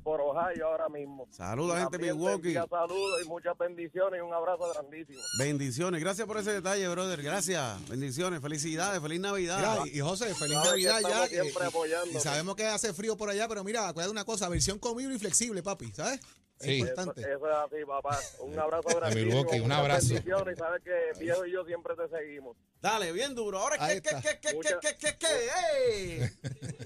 por 0.05 0.21
Ohio 0.21 0.67
ahora 0.69 0.89
mismo. 0.89 1.27
Saludos 1.31 1.75
a 1.77 1.81
gente 1.81 1.99
de 1.99 2.07
También 2.09 2.41
te 2.41 2.49
Milwaukee. 2.49 2.71
Saludos 2.71 3.23
y 3.25 3.29
muchas 3.29 3.59
bendiciones 3.59 4.19
y 4.19 4.23
un 4.23 4.33
abrazo 4.33 4.71
grandísimo. 4.73 5.19
Bendiciones. 5.41 6.01
Gracias 6.01 6.27
por 6.27 6.37
ese 6.39 6.53
detalle, 6.53 6.87
brother. 6.89 7.21
Gracias. 7.21 7.89
Bendiciones. 7.89 8.41
Felicidades. 8.41 9.01
Feliz 9.03 9.21
Navidad. 9.21 9.81
Mira, 9.83 9.97
y, 9.97 10.01
José, 10.01 10.27
feliz 10.37 10.55
Sabes 10.55 10.71
Navidad 10.71 11.01
ya. 11.01 11.27
siempre 11.27 11.65
y- 11.65 11.67
apoyándote. 11.69 12.17
y 12.17 12.21
sabemos 12.21 12.55
que 12.55 12.67
hace 12.67 12.93
frío 12.93 13.17
por 13.17 13.29
allá, 13.29 13.49
pero 13.49 13.65
mira, 13.65 13.89
acuérdate 13.89 14.13
una 14.13 14.25
cosa, 14.25 14.49
versión 14.49 14.79
comible 14.79 15.17
y 15.17 15.19
flexible, 15.19 15.61
papi, 15.63 15.91
¿sabes? 15.93 16.21
Es 16.61 16.67
Sí. 16.67 16.71
Eso, 16.81 16.87
importante. 16.89 17.21
eso 17.21 17.49
es 17.51 17.57
así, 17.57 17.85
papá. 17.87 18.19
Un 18.41 18.59
abrazo 18.59 18.89
grandísimo. 18.97 19.27
Milwaukee, 19.31 19.61
un 19.61 19.73
abrazo. 19.73 20.15
bendiciones 20.15 20.57
Y 20.57 20.59
sabes 20.59 20.83
que 20.83 21.19
viejo 21.21 21.45
y 21.47 21.53
yo 21.53 21.65
siempre 21.65 21.95
te 21.97 22.09
seguimos. 22.09 22.57
Dale, 22.81 23.11
bien 23.13 23.35
duro. 23.35 23.59
Ahora, 23.59 23.77
Ahí 23.81 23.97
¿qué, 23.97 24.03
qué, 24.03 24.09
está. 24.17 24.21
qué, 24.23 24.29
qué, 24.41 24.49
qué, 24.51 24.55
Muchas- 24.55 24.79
qué, 24.81 24.97
qué, 24.99 25.17
qué? 25.19 25.27
¡Ey! 26.21 26.31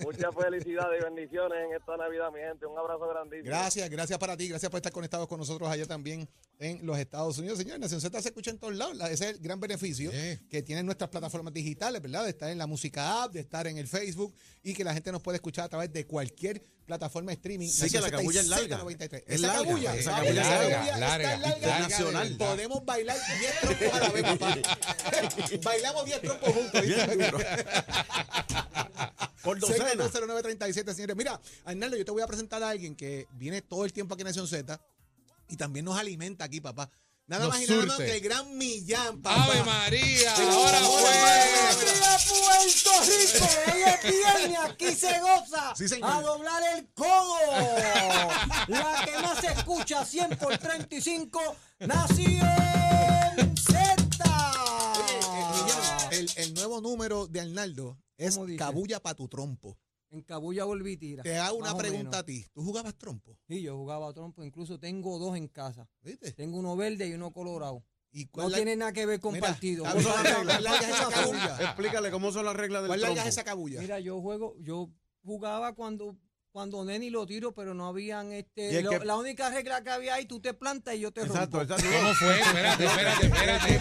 Muchas 0.02 0.34
felicidades 0.34 1.00
y 1.00 1.04
bendiciones 1.04 1.58
en 1.68 1.76
esta 1.76 1.96
Navidad, 1.98 2.30
mi 2.32 2.40
gente. 2.40 2.64
Un 2.66 2.78
abrazo 2.78 3.06
grandísimo. 3.08 3.44
Gracias, 3.46 3.90
gracias 3.90 4.18
para 4.18 4.36
ti, 4.36 4.48
gracias 4.48 4.70
por 4.70 4.78
estar 4.78 4.90
conectados 4.92 5.28
con 5.28 5.38
nosotros 5.38 5.68
allá 5.68 5.84
también 5.86 6.28
en 6.58 6.84
los 6.86 6.98
Estados 6.98 7.36
Unidos. 7.38 7.58
Señores, 7.58 7.78
Nación 7.80 8.00
Z 8.00 8.22
se 8.22 8.28
escucha 8.28 8.50
en 8.50 8.58
todos 8.58 8.74
lados. 8.74 8.96
La- 8.96 9.10
Ese 9.10 9.28
es 9.28 9.36
el 9.36 9.38
gran 9.40 9.60
beneficio 9.60 10.10
Sí. 10.10 10.38
que 10.48 10.62
tienen 10.62 10.86
nuestras 10.86 11.10
plataformas 11.10 11.52
digitales, 11.52 12.00
¿verdad? 12.00 12.24
De 12.24 12.30
estar 12.30 12.48
en 12.50 12.56
la 12.58 12.66
música 12.66 13.24
app, 13.24 13.32
de 13.32 13.40
estar 13.40 13.66
en 13.66 13.76
el 13.78 13.86
Facebook 13.86 14.34
y 14.62 14.72
que 14.74 14.84
la 14.84 14.94
gente 14.94 15.12
nos 15.12 15.20
puede 15.20 15.36
escuchar 15.36 15.66
a 15.66 15.68
través 15.68 15.92
de 15.92 16.06
cualquier 16.06 16.62
plataforma 16.86 17.30
de 17.30 17.34
streaming. 17.34 17.68
Sí, 17.68 17.90
que 17.90 18.00
la 18.00 18.10
cabulla 18.10 18.40
es 18.40 18.46
larga. 18.48 18.78
Z93. 18.80 19.24
Es 19.26 19.34
Esa 19.36 19.46
larga, 19.46 19.62
cabulla, 19.64 19.94
esa 19.96 20.10
cabulla 20.12 20.32
larga, 20.34 20.98
larga, 20.98 21.34
está 21.34 21.48
internacional. 21.56 22.36
Podemos 22.36 22.84
bailar 22.84 23.16
10 23.40 23.60
trompos 23.60 23.92
a 23.94 24.00
la 24.00 24.08
vez, 24.10 24.22
papá. 24.22 24.58
Bailamos 25.82 26.04
10 26.04 26.20
trompos 26.22 26.54
juntos. 26.54 26.80
Por 29.42 29.58
docena. 29.58 30.04
6220937, 30.04 30.94
señores. 30.94 31.16
Mira, 31.16 31.40
Arnaldo, 31.64 31.96
yo 31.96 32.04
te 32.04 32.12
voy 32.12 32.22
a 32.22 32.26
presentar 32.28 32.62
a 32.62 32.68
alguien 32.68 32.94
que 32.94 33.26
viene 33.32 33.60
todo 33.62 33.84
el 33.84 33.92
tiempo 33.92 34.14
aquí 34.14 34.22
en 34.22 34.28
Nación 34.28 34.46
Z 34.46 34.80
y 35.48 35.56
también 35.56 35.84
nos 35.84 35.98
alimenta 35.98 36.44
aquí, 36.44 36.60
papá. 36.60 36.88
Nada 37.26 37.44
Nos 37.44 37.54
más 37.54 37.62
y 37.62 37.66
nada 37.66 37.80
menos 37.82 37.96
que 37.96 38.16
el 38.16 38.20
gran 38.20 38.56
Millán, 38.58 39.20
papá. 39.22 39.44
Ave 39.44 39.62
María. 39.64 40.34
Ahora 40.36 40.78
ahora 40.78 41.10
fue. 41.10 41.84
¡Viva 41.92 42.16
Puerto 42.28 42.90
Rico! 43.02 43.44
Hoy 43.72 43.82
es 43.82 44.02
viernes, 44.12 44.58
aquí 44.64 44.94
se 44.94 45.20
goza 45.20 45.74
Sí, 45.76 45.88
señor. 45.88 46.10
a 46.10 46.20
doblar 46.20 46.62
el 46.76 46.88
codo. 46.92 47.36
La 48.68 49.02
que 49.04 49.18
más 49.22 49.38
se 49.40 49.48
escucha, 49.52 50.04
100 50.04 50.36
por 50.36 50.56
35, 50.58 51.56
Nación 51.80 52.71
el, 56.42 56.54
nuevo 56.54 56.80
número 56.80 57.26
de 57.26 57.40
Arnaldo 57.40 57.98
es 58.16 58.34
¿Cómo 58.34 58.46
dice? 58.46 58.58
Cabulla 58.58 59.00
para 59.00 59.14
tu 59.14 59.28
trompo. 59.28 59.78
En 60.10 60.22
Cabulla 60.22 60.64
volví 60.64 60.96
tira. 60.98 61.22
Te 61.22 61.38
hago 61.38 61.56
una 61.56 61.74
pregunta 61.76 62.18
a 62.18 62.22
ti. 62.24 62.44
¿Tú 62.52 62.62
jugabas 62.62 62.94
trompo? 62.96 63.38
Sí, 63.48 63.62
yo 63.62 63.76
jugaba 63.76 64.12
trompo, 64.12 64.44
incluso 64.44 64.78
tengo 64.78 65.18
dos 65.18 65.36
en 65.36 65.48
casa. 65.48 65.88
¿Viste? 66.02 66.32
Tengo 66.32 66.58
uno 66.58 66.76
verde 66.76 67.08
y 67.08 67.14
uno 67.14 67.32
colorado. 67.32 67.82
¿Y 68.10 68.26
No 68.26 68.30
cuál 68.32 68.50
la- 68.50 68.58
tiene 68.58 68.76
nada 68.76 68.92
que 68.92 69.06
ver 69.06 69.20
con 69.20 69.32
Mira, 69.32 69.48
partido. 69.48 69.84
¿cuál 69.84 70.02
son 70.02 70.12
las 70.12 70.22
reglas? 70.22 70.44
¿Cuál 70.44 70.64
larga 70.64 70.88
es 70.88 70.94
esa 70.94 71.08
cabulla? 71.08 71.58
Explícale 71.62 72.10
cómo 72.10 72.30
son 72.30 72.44
las 72.44 72.56
reglas 72.56 72.82
del 72.82 72.88
¿Cuál 72.90 73.00
trompo. 73.00 73.20
es 73.20 73.26
esa 73.26 73.42
cabulla? 73.44 73.80
Mira, 73.80 74.00
yo 74.00 74.20
juego, 74.20 74.54
yo 74.60 74.90
jugaba 75.24 75.74
cuando 75.74 76.18
cuando 76.52 76.84
Neni 76.84 77.08
lo 77.10 77.24
tiro, 77.26 77.52
pero 77.54 77.72
no 77.72 77.86
habían 77.88 78.30
Y 78.30 78.36
este. 78.36 78.82
lo- 78.82 78.90
que- 78.90 79.04
La 79.06 79.16
única 79.16 79.48
regla 79.50 79.82
que 79.82 79.90
había 79.90 80.14
ahí, 80.14 80.26
tú 80.26 80.38
te 80.38 80.52
plantas 80.52 80.94
y 80.94 81.00
yo 81.00 81.10
te 81.10 81.22
Exacto, 81.22 81.58
rompo. 81.58 81.74
exacto. 81.74 81.96
¿Cómo 81.98 82.14
fue? 82.14 82.40
Espérate, 82.40 82.84
espérate, 82.84 83.26
espérate. 83.26 83.80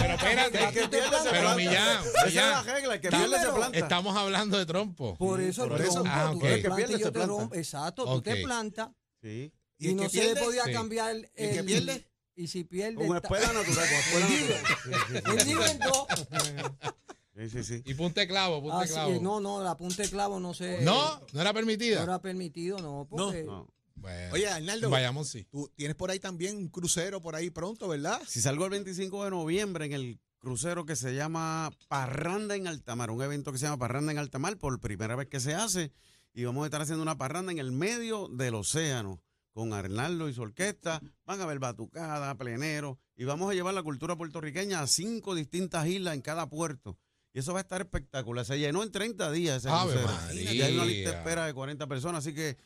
Pero 0.00 0.14
espérate. 0.14 0.64
El 0.64 0.72
que 0.72 0.88
pierde 0.88 1.16
se 1.22 1.30
Pero. 1.30 1.54
Millán, 1.56 2.04
Esa 2.06 2.26
es 2.28 2.34
la 2.34 2.62
regla, 2.62 2.94
el 2.94 3.00
que 3.00 3.08
pierde 3.10 3.40
se 3.40 3.48
planta. 3.52 3.78
Estamos 3.78 4.16
hablando 4.16 4.56
de 4.58 4.66
trompo. 4.66 5.16
Por 5.18 5.40
eso 5.40 5.68
por 5.68 5.80
el 5.80 5.86
eso. 5.88 6.04
Ah, 6.06 6.28
tú 6.32 6.36
ok. 6.38 6.42
te 6.42 6.48
El 6.54 6.62
que 6.62 6.68
plantas 6.68 6.76
pierde 6.76 6.94
y 6.94 6.98
yo 7.00 7.06
se 7.06 7.12
te 7.12 7.18
planta. 7.18 7.26
rompo. 7.40 7.54
Exacto, 7.56 8.04
tú 8.04 8.10
Ok. 8.10 8.24
te 8.24 8.36
plantas 8.42 8.88
Sí. 9.20 9.52
y, 9.78 9.88
el 9.88 9.96
no 9.96 10.08
se 10.08 10.24
le 10.34 10.36
podía 10.40 10.64
Sí. 10.64 10.72
cambiar 10.72 11.10
el, 11.10 11.30
¿Y 11.36 11.42
el 11.44 11.54
que 11.56 11.64
pierde? 11.64 12.08
Y 12.36 12.46
si 12.46 12.64
pierde. 12.64 12.94
Con 13.04 13.16
está- 13.16 13.18
espuela 13.28 13.52
natural, 13.52 13.88
con 13.88 13.98
espuela 13.98 14.26
natural. 14.28 15.38
el 15.40 15.46
nivel 15.48 15.78
dos. 15.80 16.06
Sí, 17.36 17.48
sí, 17.48 17.64
sí. 17.64 17.82
Y 17.86 17.94
punte 17.94 18.26
clavo, 18.28 18.60
punte 18.60 18.84
Así, 18.84 18.92
clavo. 18.92 19.18
no, 19.20 19.40
no, 19.40 19.62
la 19.62 19.76
punta 19.76 20.02
de 20.02 20.10
clavo 20.10 20.38
no 20.38 20.52
se. 20.52 20.82
No, 20.82 21.20
no 21.32 21.40
era 21.40 21.50
No 21.50 21.54
permitida. 21.54 22.02
era 22.02 22.20
permitido, 22.20 22.78
no, 22.78 23.06
porque 23.08 23.44
No. 23.44 23.66
Bueno, 23.94 24.32
Oye, 24.34 24.48
Arnaldo. 24.48 24.90
Vayamos, 24.90 25.28
sí. 25.28 25.44
Tú 25.50 25.70
tienes 25.76 25.94
por 25.94 26.10
ahí 26.10 26.18
también 26.18 26.56
un 26.56 26.68
crucero 26.68 27.20
por 27.20 27.36
ahí 27.36 27.50
pronto, 27.50 27.86
¿verdad? 27.88 28.20
Si 28.26 28.40
salgo 28.40 28.64
el 28.64 28.70
25 28.72 29.24
de 29.24 29.30
noviembre 29.30 29.84
en 29.86 29.92
el 29.92 30.18
crucero 30.38 30.84
que 30.84 30.96
se 30.96 31.14
llama 31.14 31.70
Parranda 31.88 32.56
en 32.56 32.66
Altamar, 32.66 33.10
un 33.12 33.22
evento 33.22 33.52
que 33.52 33.58
se 33.58 33.66
llama 33.66 33.78
Parranda 33.78 34.10
en 34.10 34.18
Altamar, 34.18 34.58
por 34.58 34.80
primera 34.80 35.14
vez 35.14 35.28
que 35.28 35.38
se 35.38 35.54
hace, 35.54 35.92
y 36.34 36.42
vamos 36.44 36.64
a 36.64 36.66
estar 36.66 36.80
haciendo 36.82 37.02
una 37.02 37.16
parranda 37.16 37.52
en 37.52 37.58
el 37.58 37.70
medio 37.70 38.26
del 38.28 38.56
océano 38.56 39.22
con 39.52 39.72
Arnaldo 39.72 40.28
y 40.28 40.34
su 40.34 40.42
orquesta. 40.42 41.00
Van 41.24 41.40
a 41.40 41.46
ver 41.46 41.60
batucada, 41.60 42.34
plenero, 42.36 42.98
y 43.14 43.24
vamos 43.24 43.50
a 43.50 43.54
llevar 43.54 43.74
la 43.74 43.84
cultura 43.84 44.16
puertorriqueña 44.16 44.80
a 44.80 44.86
cinco 44.88 45.34
distintas 45.36 45.86
islas 45.86 46.14
en 46.14 46.22
cada 46.22 46.48
puerto. 46.48 46.98
Y 47.34 47.38
eso 47.38 47.52
va 47.52 47.60
a 47.60 47.62
estar 47.62 47.80
espectacular. 47.80 48.44
Se 48.44 48.58
llenó 48.58 48.82
en 48.82 48.92
30 48.92 49.30
días 49.32 49.58
ese 49.58 49.68
Ave 49.70 49.92
crucero. 49.94 50.12
María. 50.26 50.52
Y 50.52 50.62
hay 50.62 50.74
una 50.74 50.84
lista 50.84 51.10
de 51.12 51.16
espera 51.16 51.46
de 51.46 51.54
40 51.54 51.86
personas, 51.86 52.18
así 52.26 52.34
que 52.34 52.56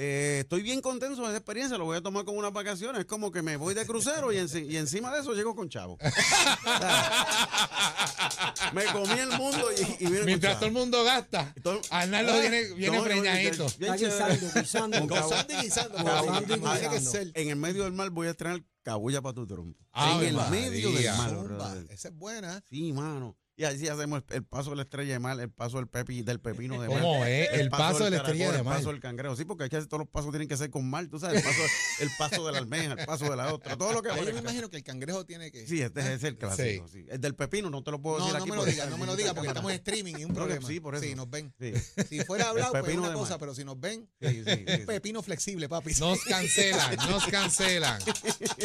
eh, 0.00 0.38
estoy 0.42 0.62
bien 0.62 0.80
contento 0.80 1.20
de 1.22 1.26
esa 1.28 1.36
experiencia, 1.36 1.76
lo 1.76 1.84
voy 1.84 1.96
a 1.96 2.00
tomar 2.00 2.24
como 2.24 2.38
unas 2.38 2.52
vacaciones. 2.52 3.00
Es 3.00 3.06
como 3.06 3.30
que 3.32 3.42
me 3.42 3.56
voy 3.56 3.74
de 3.74 3.84
crucero 3.86 4.32
y, 4.32 4.36
enci- 4.36 4.64
y 4.68 4.76
encima 4.76 5.12
de 5.12 5.20
eso 5.20 5.34
llego 5.34 5.54
con 5.56 5.68
chavo. 5.68 5.98
me 8.72 8.84
comí 8.86 9.18
el 9.18 9.30
mundo 9.38 9.66
y, 9.76 10.04
y 10.04 10.06
vine 10.06 10.16
con 10.18 10.26
Mientras 10.26 10.52
chavo. 10.54 10.58
todo 10.60 10.66
el 10.68 10.72
mundo 10.74 11.04
gasta, 11.04 11.54
Arnaldo 11.90 12.32
Ah, 12.32 12.40
viene, 12.40 12.74
viene 12.74 12.96
no, 12.96 13.02
preñadito. 13.04 13.66
guisando, 13.78 14.46
guisando. 14.54 15.08
Con. 15.08 15.18
En 17.34 17.48
el 17.50 17.56
medio 17.56 17.84
del 17.84 17.92
mar 17.92 18.10
voy 18.10 18.26
a 18.28 18.30
estrenar 18.30 18.62
cabulla 18.82 19.20
para 19.20 19.34
tu 19.34 19.46
trompo. 19.46 19.78
En 19.94 20.26
el 20.28 20.34
María. 20.34 20.50
medio 20.50 20.90
del 20.92 21.06
mar. 21.58 21.76
Esa 21.90 22.08
es 22.08 22.14
buena. 22.14 22.62
Sí, 22.68 22.92
mano. 22.92 23.36
Y 23.58 23.64
así 23.64 23.88
hacemos 23.88 24.22
el, 24.28 24.36
el 24.36 24.44
paso 24.44 24.70
de 24.70 24.76
la 24.76 24.82
estrella 24.82 25.14
de 25.14 25.18
mar, 25.18 25.38
el 25.40 25.50
paso 25.50 25.78
del, 25.78 25.88
pepi, 25.88 26.22
del 26.22 26.38
pepino 26.38 26.80
de 26.80 26.88
mar. 26.88 27.00
¿Cómo 27.02 27.24
es? 27.24 27.48
El 27.54 27.70
paso 27.70 28.04
de 28.04 28.10
la 28.10 28.10
del 28.10 28.14
estrella 28.20 28.44
caracol, 28.44 28.52
de 28.52 28.58
El 28.60 28.64
mar. 28.64 28.76
paso 28.76 28.88
del 28.92 29.00
cangrejo. 29.00 29.34
Sí, 29.36 29.44
porque 29.44 29.64
hay 29.64 29.68
que 29.70 29.76
hacer 29.78 29.88
todos 29.88 29.98
los 30.02 30.08
pasos 30.08 30.30
tienen 30.30 30.46
que 30.46 30.56
ser 30.56 30.70
con 30.70 30.88
mar. 30.88 31.08
Tú 31.08 31.18
sabes, 31.18 31.38
el 31.38 31.42
paso, 31.44 31.62
el 31.98 32.10
paso 32.16 32.46
de 32.46 32.52
la 32.52 32.58
almeja, 32.58 32.92
el 32.92 33.04
paso 33.04 33.28
de 33.28 33.34
la 33.36 33.52
otra. 33.52 33.76
Todo 33.76 33.92
lo 33.94 34.00
que 34.02 34.10
yo 34.10 34.32
me 34.32 34.38
imagino 34.38 34.70
que 34.70 34.76
el 34.76 34.84
cangrejo 34.84 35.26
tiene 35.26 35.50
que. 35.50 35.66
Sí, 35.66 35.82
este 35.82 36.14
es 36.14 36.22
el 36.22 36.38
clásico. 36.38 36.86
sí. 36.86 37.04
El 37.08 37.20
del 37.20 37.34
pepino 37.34 37.68
no 37.68 37.82
te 37.82 37.90
lo 37.90 38.00
puedo 38.00 38.20
No, 38.20 38.26
decir 38.26 38.38
no 38.38 38.44
aquí. 38.44 38.50
me 38.52 38.56
lo 38.58 38.64
digas, 38.64 38.90
no 38.90 38.96
me 38.96 39.06
lo 39.06 39.16
digas 39.16 39.34
porque 39.34 39.48
estamos 39.48 39.72
en 39.72 39.76
streaming 39.78 40.14
y 40.18 40.24
un 40.24 40.34
problema. 40.34 40.64
sí, 40.64 40.78
por 40.78 40.94
eso. 40.94 41.02
Sí, 41.04 41.16
nos 41.16 41.28
ven. 41.28 41.52
Sí, 41.58 41.72
Si 42.08 42.20
fuera 42.20 42.50
hablado, 42.50 42.72
pues 42.80 42.96
una 42.96 43.12
cosa, 43.12 43.30
mar. 43.30 43.40
pero 43.40 43.54
si 43.56 43.64
nos 43.64 43.80
ven, 43.80 44.08
sí, 44.20 44.28
sí, 44.28 44.44
sí, 44.44 44.64
un 44.68 44.78
sí. 44.78 44.86
pepino 44.86 45.20
flexible, 45.20 45.68
papi. 45.68 45.94
Nos 45.98 46.22
cancelan, 46.22 46.94
nos 47.10 47.26
cancelan. 47.26 48.00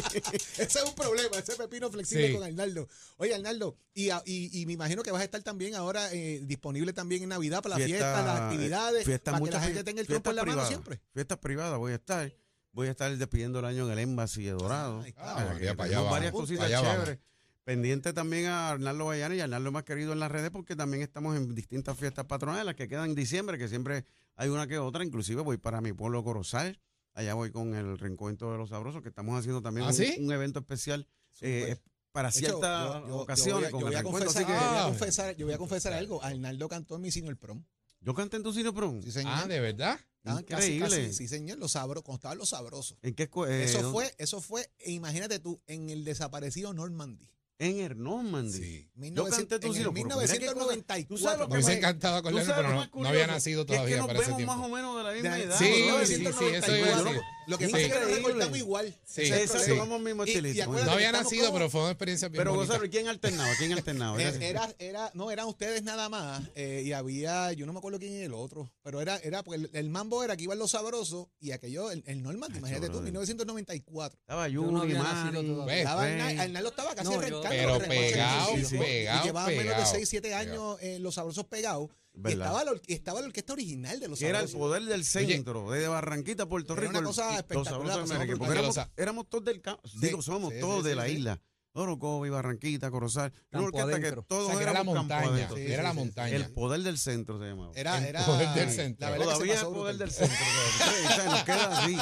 Ese 0.58 0.80
es 0.80 0.84
un 0.86 0.94
problema, 0.94 1.36
ese 1.38 1.56
pepino 1.56 1.90
flexible 1.92 2.34
con 2.34 2.44
Arnaldo. 2.44 2.88
Oye, 3.18 3.34
Arnaldo, 3.34 3.76
y, 3.96 4.10
y, 4.26 4.62
y 4.62 4.66
me 4.66 4.74
imagino 4.84 5.04
que 5.04 5.12
vas 5.12 5.22
a 5.22 5.26
estar 5.26 5.42
también 5.44 5.76
ahora 5.76 6.12
eh, 6.14 6.42
disponible 6.44 6.94
también 6.94 7.24
en 7.24 7.30
Navidad 7.30 7.62
para 7.64 7.78
las 7.78 7.86
Fiesta- 7.88 8.06
fiestas, 8.14 8.26
las 8.26 8.40
actividades, 8.42 9.06
fiestas, 9.06 9.34
para 9.34 9.46
que 9.46 9.52
la 9.52 9.62
gente 9.62 9.84
tenga 9.84 10.02
el 10.02 10.08
trompo 10.08 10.30
en 10.30 10.36
la 10.36 10.44
mano 10.46 10.66
siempre. 10.66 11.02
Fiestas 11.14 11.38
privadas 11.40 11.78
voy 11.80 11.92
a 11.94 11.96
estar. 11.96 12.32
Voy 12.72 12.88
a 12.88 12.92
estar 12.92 13.16
despidiendo 13.16 13.60
el 13.60 13.66
año 13.66 13.86
en 13.86 13.92
el 13.94 14.00
Embassy 14.00 14.44
de 14.46 14.52
Dorado. 14.52 15.04
Ah, 15.18 15.54
para 15.78 15.84
allá 15.86 15.98
vamos. 16.00 16.12
varias 16.12 16.32
cositas 16.32 16.66
allá 16.66 16.82
vamos. 16.82 16.94
chéveres. 17.04 17.20
Pendiente 17.64 18.12
también 18.14 18.48
a 18.48 18.72
Arnaldo 18.72 19.06
Bayana 19.06 19.36
y 19.36 19.40
a 19.42 19.44
Arnaldo 19.46 19.72
más 19.72 19.84
querido 19.84 20.12
en 20.12 20.20
las 20.20 20.32
redes 20.32 20.50
porque 20.50 20.76
también 20.76 21.02
estamos 21.04 21.38
en 21.38 21.54
distintas 21.56 21.98
fiestas 21.98 22.26
patronales 22.26 22.66
las 22.66 22.76
que 22.76 22.88
quedan 22.88 23.12
en 23.12 23.16
diciembre, 23.16 23.58
que 23.58 23.68
siempre 23.70 24.06
hay 24.36 24.50
una 24.50 24.68
que 24.68 24.80
otra. 24.80 25.04
Inclusive 25.04 25.42
voy 25.44 25.58
para 25.58 25.82
mi 25.82 25.94
pueblo 25.94 26.24
Corozal. 26.24 26.80
Allá 27.14 27.36
voy 27.36 27.52
con 27.52 27.76
el 27.76 27.98
reencuentro 28.00 28.52
de 28.52 28.58
los 28.58 28.70
sabrosos, 28.70 29.04
que 29.04 29.10
estamos 29.10 29.38
haciendo 29.40 29.62
también 29.62 29.86
¿Ah, 29.86 29.90
un, 29.90 29.94
sí? 29.96 30.16
un 30.20 30.32
evento 30.32 30.60
especial 30.60 31.08
eh, 31.42 31.78
para 32.14 32.32
ciertas 32.32 32.62
yo- 32.62 33.02
yo- 33.02 33.08
yo 33.08 33.16
ocasiones 33.18 33.54
voy 33.56 33.66
a- 33.66 33.72
con 33.72 33.80
yo 33.82 33.88
el 33.88 33.92
voy 33.94 34.00
a 34.00 34.04
confesar- 34.04 34.42
yo 34.44 34.48
voy 34.48 34.56
a 34.56 34.82
Ah. 34.84 34.86
confesar- 34.88 35.36
yo 35.36 35.46
voy 35.46 35.56
a 35.56 35.58
confesar 35.58 35.94
algo. 35.94 36.24
Arnaldo 36.24 36.70
cantó 36.70 36.96
en 36.96 37.02
mi 37.02 37.12
senior 37.12 37.36
prom. 37.38 37.64
yo 38.00 38.14
canté 38.14 38.38
en 38.38 38.44
tu 38.44 38.52
cine 38.54 38.72
prom. 38.74 39.02
Sí, 39.02 39.12
señor. 39.12 39.32
Ah, 39.36 39.48
¿de 39.48 39.60
verdad? 39.62 39.98
Casi, 40.24 40.40
Increíble. 40.42 40.80
casi, 40.90 41.14
sí, 41.14 41.28
señor, 41.28 41.58
los 41.58 41.72
sabrosos, 41.74 42.04
cuando 42.04 42.18
estaban 42.18 42.38
los 42.38 42.50
sabrosos. 42.50 42.98
¿En 43.02 43.14
qué 43.14 43.24
eh, 43.24 43.64
eso 43.66 43.82
dónde? 43.82 43.92
fue, 43.92 44.16
eso 44.18 44.42
fue, 44.42 44.70
e 44.80 44.92
imagínate 44.92 45.40
tú, 45.40 45.62
en 45.68 45.90
el 45.90 46.04
desaparecido 46.06 46.74
Normandy. 46.74 47.30
En 47.60 47.80
el 47.80 48.02
Normandy. 48.02 48.58
Sí. 48.58 48.90
Yo 49.14 49.26
canté 49.26 49.60
tu 49.60 49.68
en 49.68 49.74
sino 49.74 49.90
el 49.90 49.94
prom. 49.94 50.10
Cosa- 50.10 50.34
1994. 50.34 51.08
¿Tú 51.08 51.18
sabes 51.18 51.40
lo 51.40 51.46
Me 51.46 51.50
que 51.50 51.54
hubiese 51.56 51.70
me- 51.72 51.78
encantado 51.78 52.22
¿Tú 52.22 52.28
acordarme, 52.28 52.54
pero 52.56 52.70
lo 52.70 53.02
no, 53.04 53.10
había 53.10 53.28
nacido 53.28 53.66
Que 53.66 53.74
es 53.74 53.78
todavía 53.78 53.96
que 53.96 54.00
nos 54.02 54.08
para 54.08 54.20
ese 54.20 54.34
tiempo. 54.34 54.56
más 54.56 54.66
o 54.66 54.70
menos 54.70 54.98
de 54.98 55.04
la 55.04 55.12
misma 55.14 55.40
edad. 55.40 55.58
Sí, 55.60 55.66
sí, 55.66 55.72
sí, 55.74 55.84
eso 55.84 56.20
iba 56.20 56.30
a 56.30 56.34
1994. 56.40 57.04
decir. 57.06 57.22
Lo 57.48 57.58
que 57.58 57.66
Sí. 57.68 57.72
pasa 57.72 57.86
es 57.86 57.94
que 57.94 58.00
nos 58.00 58.12
recortamos 58.18 58.58
igual. 58.58 58.96
Sí. 59.06 59.22
Exacto, 59.24 59.76
vamos 59.78 60.02
mismo 60.02 60.26
No 60.26 60.92
había 60.92 61.12
nacido, 61.12 61.46
como- 61.48 61.58
pero 61.58 61.70
fue 61.70 61.82
una 61.82 61.92
experiencia 61.92 62.28
bien 62.30 62.40
Pero 62.40 62.52
bonita. 62.56 62.74
Gonzalo, 62.74 62.90
¿quién 62.92 63.08
alternaba? 63.08 63.50
¿Quién 63.58 63.74
alternaba? 63.74 64.22
Eh, 64.22 64.28
Era- 64.28 64.46
Era, 64.46 64.76
era, 64.80 65.12
no, 65.14 65.32
eran 65.32 65.48
ustedes 65.48 65.84
nada 65.84 66.10
más. 66.10 66.42
eh, 66.56 66.84
y 66.86 66.94
había, 66.94 67.52
yo 67.54 67.66
no 67.66 67.74
me 67.74 67.80
acuerdo 67.80 68.00
quién 68.00 68.14
era 68.14 68.26
el 68.26 68.34
otro. 68.34 68.72
Pero 68.84 69.02
era, 69.02 69.18
era 69.18 69.44
porque 69.44 69.62
el, 69.62 69.70
el 69.74 69.90
mambo 69.90 70.24
era 70.24 70.36
que 70.38 70.44
iban 70.44 70.58
los 70.60 70.72
sabrosos 70.72 71.28
y 71.40 71.52
aquello, 71.52 71.92
el, 71.92 72.04
el 72.08 72.22
Norman, 72.24 72.56
imagínate 72.56 72.88
tú, 72.88 72.94
brother. 72.94 73.04
1994. 73.06 74.20
Estaba 74.20 74.48
Yo 74.48 74.62
no 74.62 74.84
Yuri, 74.84 74.96
había 74.96 75.04
nacido 75.04 75.34
Manny. 75.44 75.48
todavía. 75.54 75.74
Ve, 75.74 75.80
Estaba 75.82 76.04
Arnaldo 76.44 76.70
estaba 76.70 76.96
casi 76.96 77.14
arrancando. 77.14 77.42
Pero 77.50 77.80
pegado, 77.80 78.58
pegado, 78.70 79.22
Y 79.22 79.26
llevaban 79.26 79.50
menos 79.50 79.66
de 79.66 79.74
pegado. 79.74 79.92
6, 79.92 80.10
7 80.10 80.34
años 80.34 80.78
eh, 80.82 81.00
los 81.00 81.16
sabrosos 81.16 81.46
pegados. 81.46 81.90
Estaba, 82.16 82.64
la, 82.64 82.72
estaba 82.88 83.22
la 83.22 83.28
orquesta 83.28 83.54
original 83.54 84.00
de 84.00 84.08
los 84.08 84.22
era 84.22 84.40
el 84.42 84.50
poder 84.50 84.84
del 84.84 85.04
centro, 85.04 85.72
de 85.72 85.88
Barranquita, 85.88 86.46
Puerto 86.48 86.74
Era 86.74 86.84
Rico. 86.84 87.00
una 87.00 87.08
cosa 87.08 87.38
espectacular, 87.38 88.00
América. 88.02 88.38
Porque 88.38 88.72
éramos, 88.98 89.30
todos 89.30 89.44
del 89.46 89.62
campo. 89.62 89.82
Digo, 89.96 90.22
somos 90.22 90.54
sí, 90.54 90.60
todos 90.60 90.84
sí, 90.84 90.90
de 90.90 90.96
la 90.96 91.10
isla. 91.10 91.42
Orocovi, 91.76 92.30
Barranquita, 92.30 92.92
Corozal. 92.92 93.34
Una 93.52 93.64
Campo 93.64 93.78
orquesta 93.80 94.00
que 94.00 94.22
todos 94.28 94.44
O 94.44 94.48
sea, 94.50 94.58
que 94.58 94.64
era 94.64 94.74
la 94.74 94.84
montaña. 94.84 95.50
Sí, 95.56 95.62
era 95.62 95.78
sí, 95.78 95.84
la 95.84 95.84
sí, 95.84 95.90
sí. 95.90 95.96
montaña. 96.06 96.36
El 96.36 96.50
poder 96.54 96.82
del 96.82 96.98
centro 97.00 97.40
se 97.40 97.46
llamaba. 97.46 97.72
Era, 97.76 97.98
El 97.98 98.06
era, 98.06 98.26
poder 98.26 98.50
del 98.54 98.70
centro. 98.72 99.10
La 99.10 99.18
que 99.18 99.24
Todavía 99.24 99.54
pasó 99.56 99.68
el 99.70 99.74
poder 99.74 99.98
del 99.98 100.12
centro. 100.12 100.38
o 100.38 101.14
sea, 101.16 101.26
nos 101.26 101.44
queda 101.44 101.80
así. 101.80 101.98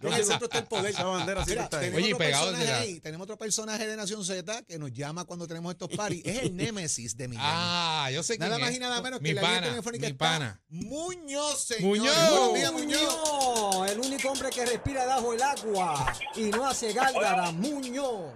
En 0.00 0.12
el 0.14 0.24
centro 0.24 0.44
está 0.46 0.58
el 0.58 0.64
poder. 0.66 0.90
Esa 0.92 1.04
bandera 1.04 1.44
sí 1.44 1.50
que 1.50 1.50
Mira, 1.52 1.64
está 1.64 1.78
ahí. 1.78 1.84
tenemos 1.90 2.04
Oye, 2.06 2.16
pegado 2.16 2.44
personaje 2.46 2.64
de 2.66 2.72
la- 2.72 2.78
ahí, 2.80 3.00
tenemos 3.00 3.24
otro 3.24 3.36
personaje 3.36 3.86
de 3.86 3.96
Nación 3.96 4.24
Z 4.24 4.62
que 4.62 4.78
nos 4.78 4.92
llama 4.92 5.24
cuando 5.24 5.46
tenemos 5.46 5.72
estos 5.72 5.88
parties. 5.90 6.24
Es 6.24 6.42
el 6.44 6.56
némesis 6.56 7.16
de 7.18 7.28
Millán. 7.28 7.44
Ah, 7.46 8.08
yo 8.12 8.22
sé 8.22 8.38
quién 8.38 8.48
Nada 8.48 8.58
más 8.58 8.74
y 8.74 8.78
nada 8.78 9.02
menos 9.02 9.20
mi 9.20 9.28
que 9.28 9.34
la 9.34 9.42
línea 9.42 9.54
pana, 9.60 9.70
telefónica 9.72 10.06
mi 10.06 10.12
está 10.12 10.24
pana. 10.24 10.62
Muñoz, 10.68 11.64
señor. 11.66 11.98
Muñoz. 11.98 12.72
Muñoz, 12.72 13.90
el 13.90 14.00
único 14.00 14.30
hombre 14.30 14.48
que 14.50 14.64
respira 14.64 15.04
bajo 15.04 15.34
el 15.34 15.42
agua 15.42 16.14
y 16.34 16.44
no 16.44 16.66
hace 16.66 16.92
gárgara, 16.94 17.52
Muñoz. 17.52 18.32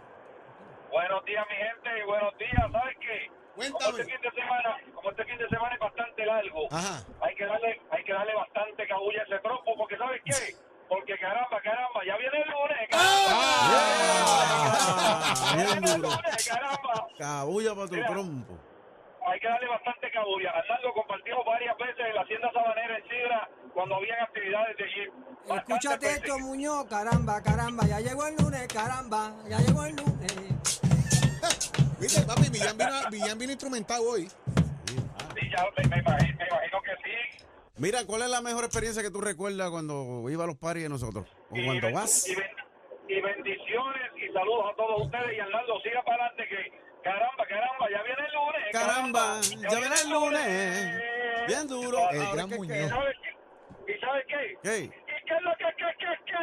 Buenos 0.91 1.25
días, 1.25 1.47
mi 1.49 1.55
gente, 1.57 1.89
y 2.01 2.05
buenos 2.07 2.37
días. 2.39 2.73
¿Sabes 2.73 2.97
qué? 3.01 3.31
Como 3.71 3.89
este 3.99 4.05
fin 4.05 4.21
de 4.23 4.31
semana, 4.31 4.77
como 4.95 5.11
este 5.11 5.25
fin 5.25 5.39
de 5.39 5.49
semana 5.49 5.75
es 5.75 5.81
bastante 5.81 6.25
largo, 6.27 6.69
Ajá. 6.71 7.03
hay 7.21 7.35
que 7.35 7.45
darle, 7.45 7.81
hay 7.91 8.05
que 8.05 8.13
darle 8.13 8.35
bastante 8.35 8.87
cabulla 8.89 9.21
a 9.21 9.25
ese 9.25 9.39
trompo, 9.41 9.77
porque 9.77 9.97
¿sabes 9.99 10.23
qué? 10.25 10.55
Porque 10.89 11.19
caramba, 11.19 11.61
caramba, 11.63 12.01
ya 12.07 12.17
viene 12.17 12.39
el 12.43 12.51
lunes, 12.51 12.89
Ah, 12.93 13.27
caramba. 15.53 15.57
bien 15.57 15.85
el 15.85 16.01
duro. 16.01 16.09
lunes, 16.17 16.49
caramba. 16.49 17.07
Cabulla 17.19 17.75
para 17.75 17.87
tu 17.89 17.95
Mira. 17.95 18.07
trompo. 18.09 18.59
Hay 19.27 19.39
que 19.41 19.49
darle 19.49 19.69
bastante 19.69 20.11
cabulla. 20.11 20.51
Arnaldo 20.51 20.93
compartimos 20.95 21.45
varias 21.45 21.77
veces 21.77 22.07
en 22.09 22.15
la 22.15 22.23
Hacienda 22.23 22.51
Sabanera 22.53 22.97
en 22.97 23.03
Sidra 23.09 23.49
cuando 23.75 23.97
habían 23.97 24.21
actividades 24.23 24.77
de 24.79 24.85
allí. 24.85 25.07
Bastantes 25.47 25.59
Escúchate 25.61 26.07
esto, 26.13 26.39
Muñoz, 26.39 26.87
caramba, 26.87 27.43
caramba, 27.43 27.85
ya 27.87 28.01
llegó 28.01 28.27
el 28.27 28.37
lunes, 28.37 28.67
caramba, 28.69 29.35
ya 29.49 29.59
llegó 29.59 29.85
el 29.85 29.97
lunes. 29.97 30.70
Viste, 32.01 32.23
papi, 32.23 32.51
Millán 32.51 32.77
vino, 32.79 32.91
Millán 33.11 33.39
vino 33.39 33.53
instrumentado 33.53 34.03
hoy. 34.09 34.27
Sí, 34.27 35.51
ya 35.51 35.65
me, 35.77 35.89
me 35.89 35.99
imagino, 35.99 36.39
me 36.39 36.47
imagino 36.47 36.83
que 36.83 36.91
sí. 37.05 37.45
Mira, 37.77 38.05
¿cuál 38.07 38.23
es 38.23 38.29
la 38.31 38.41
mejor 38.41 38.65
experiencia 38.65 39.03
que 39.03 39.11
tú 39.11 39.21
recuerdas 39.21 39.71
cuando 39.71 40.29
iba 40.31 40.45
a 40.45 40.47
los 40.47 40.57
paris 40.57 40.83
de 40.85 40.89
nosotros? 40.89 41.27
O 41.51 41.57
Y 41.57 41.65
cuando 41.65 41.87
ben- 41.87 41.95
vas. 41.95 42.27
Y, 42.29 42.35
ben- 42.35 42.47
y 43.09 43.21
bendiciones 43.21 44.03
y 44.17 44.33
saludos 44.33 44.67
a 44.73 44.77
todos 44.77 45.03
ustedes. 45.07 45.37
Y 45.37 45.41
Arnaldo, 45.41 45.81
siga 45.83 46.03
para 46.05 46.27
adelante 46.27 46.49
que 46.49 46.81
caramba, 47.03 47.45
caramba, 47.47 47.87
ya 47.91 48.03
viene 48.03 48.23
el 48.27 48.33
lunes. 48.35 48.63
Caramba, 48.73 49.41
ya 49.71 49.79
viene 49.79 49.95
el 50.03 50.11
lunes. 50.11 51.47
Bien 51.49 51.67
duro. 51.69 52.11
El 52.11 52.33
gran 52.35 52.49
que- 52.49 52.57
Muñoz. 52.57 52.77
¿Y 52.77 52.89
sabes 52.89 53.17
qué? 53.23 53.93
¿Y 53.93 53.99
sabes 54.01 54.25
qué? 54.29 54.91
¿Qué? 55.31 55.37
¿Y 55.37 55.37
qué 55.37 55.37
es 55.37 55.43
lo 55.43 55.53
que, 55.57 55.65
que, 55.79 55.87
que, 55.99 56.11
que? 56.27 56.41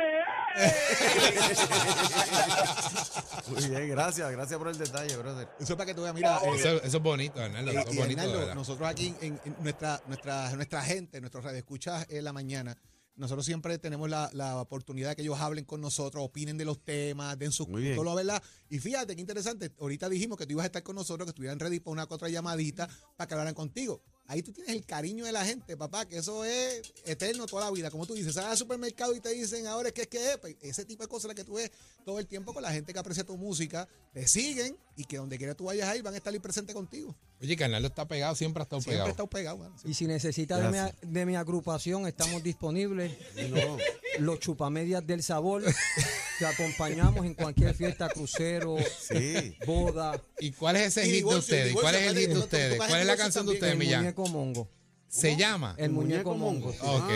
Muy 3.51 3.69
bien, 3.69 3.89
gracias, 3.89 4.31
gracias 4.31 4.57
por 4.57 4.67
el 4.69 4.77
detalle, 4.77 5.15
brother. 5.17 5.47
Eso 5.59 5.73
es 5.73 5.77
para 5.77 5.85
que 5.85 5.93
tú 5.93 6.03
veas, 6.03 6.15
mira. 6.15 6.37
eh, 6.43 6.51
Eso, 6.55 6.81
eso 6.83 6.97
es 6.97 7.03
bonito, 7.03 7.41
Arnaldo. 7.41 7.71
Eso 7.71 7.79
es 7.89 7.95
bonito, 7.97 8.21
Arnaldo, 8.21 8.55
nosotros 8.55 8.87
aquí 8.87 9.13
en, 9.21 9.39
en 9.45 9.55
nuestra, 9.61 10.01
nuestra, 10.07 10.51
nuestra 10.55 10.81
gente, 10.81 11.19
nuestros 11.21 11.43
radioescuchas 11.43 12.05
en 12.09 12.23
la 12.23 12.33
mañana, 12.33 12.77
nosotros 13.15 13.45
siempre 13.45 13.77
tenemos 13.79 14.09
la, 14.09 14.29
la 14.33 14.59
oportunidad 14.61 15.09
de 15.09 15.15
que 15.15 15.21
ellos 15.23 15.39
hablen 15.39 15.65
con 15.65 15.81
nosotros, 15.81 16.23
opinen 16.23 16.57
de 16.57 16.65
los 16.65 16.83
temas, 16.83 17.37
den 17.39 17.51
sus 17.51 17.67
Muy 17.67 17.81
bien. 17.81 17.95
todo 17.95 18.05
lo 18.05 18.13
verdad. 18.15 18.41
Y 18.69 18.79
fíjate 18.79 19.15
qué 19.15 19.21
interesante, 19.21 19.71
ahorita 19.79 20.07
dijimos 20.07 20.37
que 20.37 20.45
tú 20.45 20.51
ibas 20.53 20.63
a 20.63 20.67
estar 20.67 20.83
con 20.83 20.95
nosotros, 20.95 21.25
que 21.25 21.31
estuvieran 21.31 21.59
ready 21.59 21.79
para 21.79 21.93
una 21.93 22.03
otra 22.03 22.29
llamadita 22.29 22.87
para 23.15 23.27
que 23.27 23.33
hablaran 23.33 23.53
contigo. 23.55 24.01
Ahí 24.29 24.43
tú 24.43 24.51
tienes 24.51 24.73
el 24.75 24.85
cariño 24.85 25.23
de 25.25 25.31
la 25.31 25.45
gente, 25.45 25.77
papá, 25.77 26.05
que 26.05 26.17
eso 26.17 26.43
es 26.43 26.93
eterno 27.05 27.45
toda 27.45 27.63
la 27.65 27.71
vida. 27.71 27.89
Como 27.89 28.05
tú 28.05 28.13
dices, 28.13 28.33
sales 28.33 28.51
al 28.51 28.57
supermercado 28.57 29.15
y 29.15 29.21
te 29.21 29.29
dicen 29.29 29.67
ahora 29.67 29.87
es 29.87 29.93
que 29.93 30.01
es 30.01 30.07
que 30.07 30.31
es. 30.33 30.37
Pues, 30.37 30.55
ese 30.61 30.83
tipo 30.83 31.01
de 31.03 31.07
cosas 31.07 31.29
las 31.29 31.35
que 31.35 31.45
tú 31.45 31.53
ves 31.53 31.71
todo 32.03 32.19
el 32.19 32.27
tiempo 32.27 32.53
con 32.53 32.61
la 32.61 32.71
gente 32.71 32.91
que 32.91 32.99
aprecia 32.99 33.23
tu 33.23 33.37
música, 33.37 33.87
te 34.13 34.27
siguen 34.27 34.77
y 34.97 35.05
que 35.05 35.15
donde 35.17 35.37
quiera 35.37 35.55
tú 35.55 35.63
vayas 35.65 35.87
a 35.87 35.95
ir 35.95 36.03
van 36.03 36.13
a 36.13 36.17
estar 36.17 36.33
ahí 36.33 36.39
presentes 36.39 36.75
contigo. 36.75 37.15
Oye, 37.41 37.55
que 37.55 37.63
Arnaldo 37.63 37.87
está 37.87 38.05
pegado, 38.07 38.35
siempre 38.35 38.61
ha 38.61 38.63
estado 38.63 38.81
Siempre 38.81 38.95
pegado. 38.95 39.07
he 39.07 39.11
estado 39.11 39.29
pegado. 39.29 39.57
mano. 39.59 39.75
Y 39.85 39.93
si 39.93 40.07
necesita 40.07 40.57
de 40.57 40.67
mi, 40.69 40.77
Gracias. 40.77 40.97
de 41.01 41.25
mi 41.25 41.35
agrupación, 41.37 42.05
estamos 42.07 42.43
disponibles. 42.43 43.13
No, 43.49 43.77
los 44.19 44.39
chupamedias 44.39 45.05
del 45.07 45.23
sabor. 45.23 45.63
Te 46.39 46.45
acompañamos 46.45 47.25
en 47.25 47.33
cualquier 47.33 47.73
fiesta, 47.73 48.09
crucero, 48.09 48.77
Sí. 49.07 49.55
boda. 49.65 50.21
¿Y 50.39 50.51
cuál 50.51 50.75
es 50.75 50.95
ese 50.97 51.05
hit 51.09 51.25
de 51.27 51.35
ustedes? 51.35 51.73
¿Cuál 51.73 51.95
es 51.95 52.11
el 52.11 52.17
hit 52.17 52.29
de 52.29 52.37
ustedes? 52.37 52.77
¿Cuál 52.77 53.01
es 53.01 53.07
la 53.07 53.17
canción 53.17 53.45
de 53.45 53.53
ustedes, 53.53 53.73
El 53.73 53.79
Millán? 53.79 54.01
muñeco 54.01 54.27
mongo. 54.27 54.69
Se 55.09 55.35
llama. 55.35 55.73
El 55.77 55.91
muñeco 55.91 56.35
mongo. 56.35 56.73
Ah, 56.81 56.95
Ok, 56.95 57.11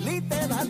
Literal. 0.04 0.68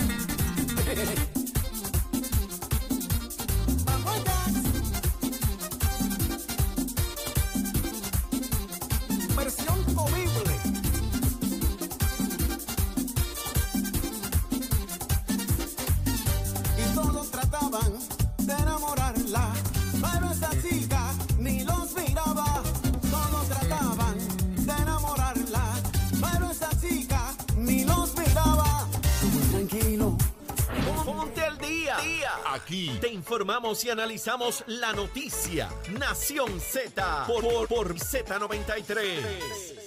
Aquí 32.58 32.98
te 33.00 33.08
informamos 33.10 33.86
y 33.86 33.92
analizamos 33.92 34.64
la 34.66 34.92
noticia. 34.92 35.70
Nación 36.00 36.60
Z 36.60 37.26
por, 37.28 37.44
por, 37.44 37.68
por 37.68 37.94
Z93. 37.94 39.86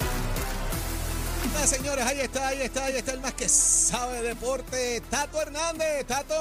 Ah, 1.57 1.67
señores, 1.67 2.07
ahí 2.07 2.21
está, 2.21 2.49
ahí 2.49 2.63
está, 2.63 2.85
ahí 2.85 2.97
está 2.97 3.13
el 3.13 3.21
más 3.21 3.35
que 3.35 3.49
sabe 3.49 4.23
de 4.23 4.29
deporte. 4.29 5.03
Tato 5.11 5.43
Hernández, 5.43 6.07
Tato. 6.07 6.35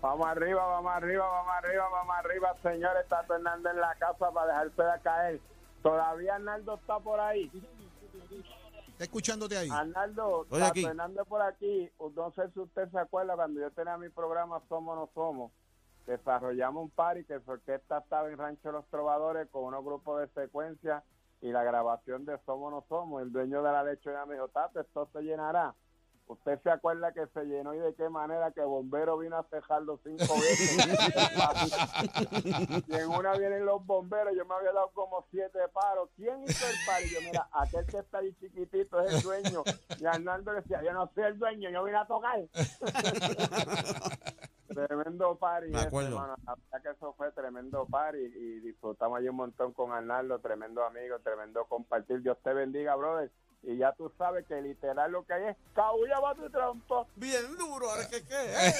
Vamos 0.00 0.26
arriba, 0.28 0.64
vamos 0.64 0.92
arriba, 0.94 1.26
vamos 1.26 1.52
arriba, 1.58 1.88
vamos 1.90 2.16
arriba, 2.16 2.56
señores. 2.62 3.02
Está 3.02 3.24
Fernando 3.24 3.68
en 3.68 3.80
la 3.80 3.94
casa 3.96 4.30
para 4.30 4.46
dejarse 4.46 4.82
de 4.82 5.00
caer. 5.02 5.40
Todavía 5.82 6.36
Arnaldo 6.36 6.76
está 6.76 7.00
por 7.00 7.18
ahí. 7.18 7.50
Está 9.00 9.06
escuchándote 9.06 9.56
ahí. 9.56 9.70
Arnaldo, 9.70 10.42
Estoy 10.42 10.60
aquí. 10.60 10.84
Fernando 10.84 11.24
por 11.24 11.40
aquí. 11.40 11.90
No 12.14 12.30
sé 12.32 12.50
si 12.52 12.60
usted 12.60 12.90
se 12.90 12.98
acuerda 12.98 13.34
cuando 13.34 13.58
yo 13.58 13.70
tenía 13.70 13.96
mi 13.96 14.10
programa 14.10 14.60
Somos 14.68 14.94
No 14.94 15.08
Somos. 15.14 15.52
Desarrollamos 16.06 16.82
un 16.84 16.90
party 16.90 17.24
que 17.24 17.40
su 17.40 17.50
orquesta 17.50 18.00
estaba 18.00 18.28
en 18.28 18.36
Rancho 18.36 18.70
Los 18.70 18.86
Trovadores 18.90 19.48
con 19.48 19.64
unos 19.64 19.82
grupos 19.82 20.20
de 20.20 20.42
secuencia 20.42 21.02
y 21.40 21.50
la 21.50 21.62
grabación 21.64 22.26
de 22.26 22.38
Somos 22.44 22.70
No 22.72 22.84
Somos. 22.90 23.22
El 23.22 23.32
dueño 23.32 23.62
de 23.62 23.72
la 23.72 23.82
lechona 23.84 24.26
me 24.26 24.34
dijo, 24.34 24.48
Tato, 24.48 24.80
esto 24.80 25.08
se 25.14 25.22
llenará. 25.22 25.74
¿Usted 26.30 26.60
se 26.62 26.70
acuerda 26.70 27.12
que 27.12 27.26
se 27.34 27.44
llenó 27.44 27.74
y 27.74 27.78
de 27.80 27.92
qué 27.96 28.08
manera 28.08 28.52
que 28.52 28.60
Bombero 28.62 29.18
vino 29.18 29.36
a 29.36 29.42
cejarlo 29.50 29.98
cinco 30.04 30.32
veces? 30.40 30.78
y 32.86 32.94
en 32.94 33.08
una 33.08 33.32
vienen 33.36 33.66
los 33.66 33.84
bomberos, 33.84 34.32
yo 34.36 34.44
me 34.46 34.54
había 34.54 34.70
dado 34.72 34.92
como 34.92 35.26
siete 35.32 35.58
paros. 35.72 36.08
¿Quién 36.14 36.44
hizo 36.44 36.64
el 36.68 36.76
paro? 36.86 37.04
Y 37.04 37.08
yo, 37.08 37.18
mira, 37.22 37.48
aquel 37.52 37.84
que 37.86 37.98
está 37.98 38.18
ahí 38.18 38.32
chiquitito 38.34 39.00
es 39.00 39.12
el 39.14 39.22
dueño. 39.22 39.64
Y 39.98 40.06
Arnaldo 40.06 40.52
decía, 40.52 40.80
yo 40.84 40.92
no 40.92 41.10
soy 41.16 41.24
el 41.24 41.36
dueño, 41.36 41.68
yo 41.70 41.82
vine 41.82 41.98
a 41.98 42.06
tocar. 42.06 42.38
tremendo 44.68 45.34
party, 45.36 45.70
Me 45.70 45.78
ese, 45.78 45.88
acuerdo. 45.88 46.10
hermano. 46.10 46.36
La 46.46 46.54
verdad 46.54 46.82
que 46.82 46.90
eso 46.96 47.12
fue 47.14 47.32
tremendo 47.32 47.86
party 47.86 48.18
y 48.18 48.60
disfrutamos 48.60 49.18
ahí 49.18 49.28
un 49.28 49.34
montón 49.34 49.72
con 49.72 49.90
Arnaldo, 49.92 50.38
tremendo 50.38 50.84
amigo, 50.84 51.18
tremendo 51.18 51.64
compartir. 51.64 52.22
Dios 52.22 52.38
te 52.44 52.52
bendiga, 52.54 52.94
brother. 52.94 53.32
Y 53.62 53.76
ya 53.76 53.92
tú 53.92 54.10
sabes 54.16 54.46
que 54.46 54.60
literal 54.60 55.12
lo 55.12 55.24
que 55.24 55.34
hay 55.34 55.44
es 55.50 55.56
cabulla 55.74 56.18
va 56.20 56.34
tu 56.34 56.48
trompo. 56.50 57.06
Bien 57.16 57.56
duro, 57.58 57.90
ahora 57.90 58.08
que 58.08 58.22
qué. 58.22 58.34
¡Ey! 58.56 58.72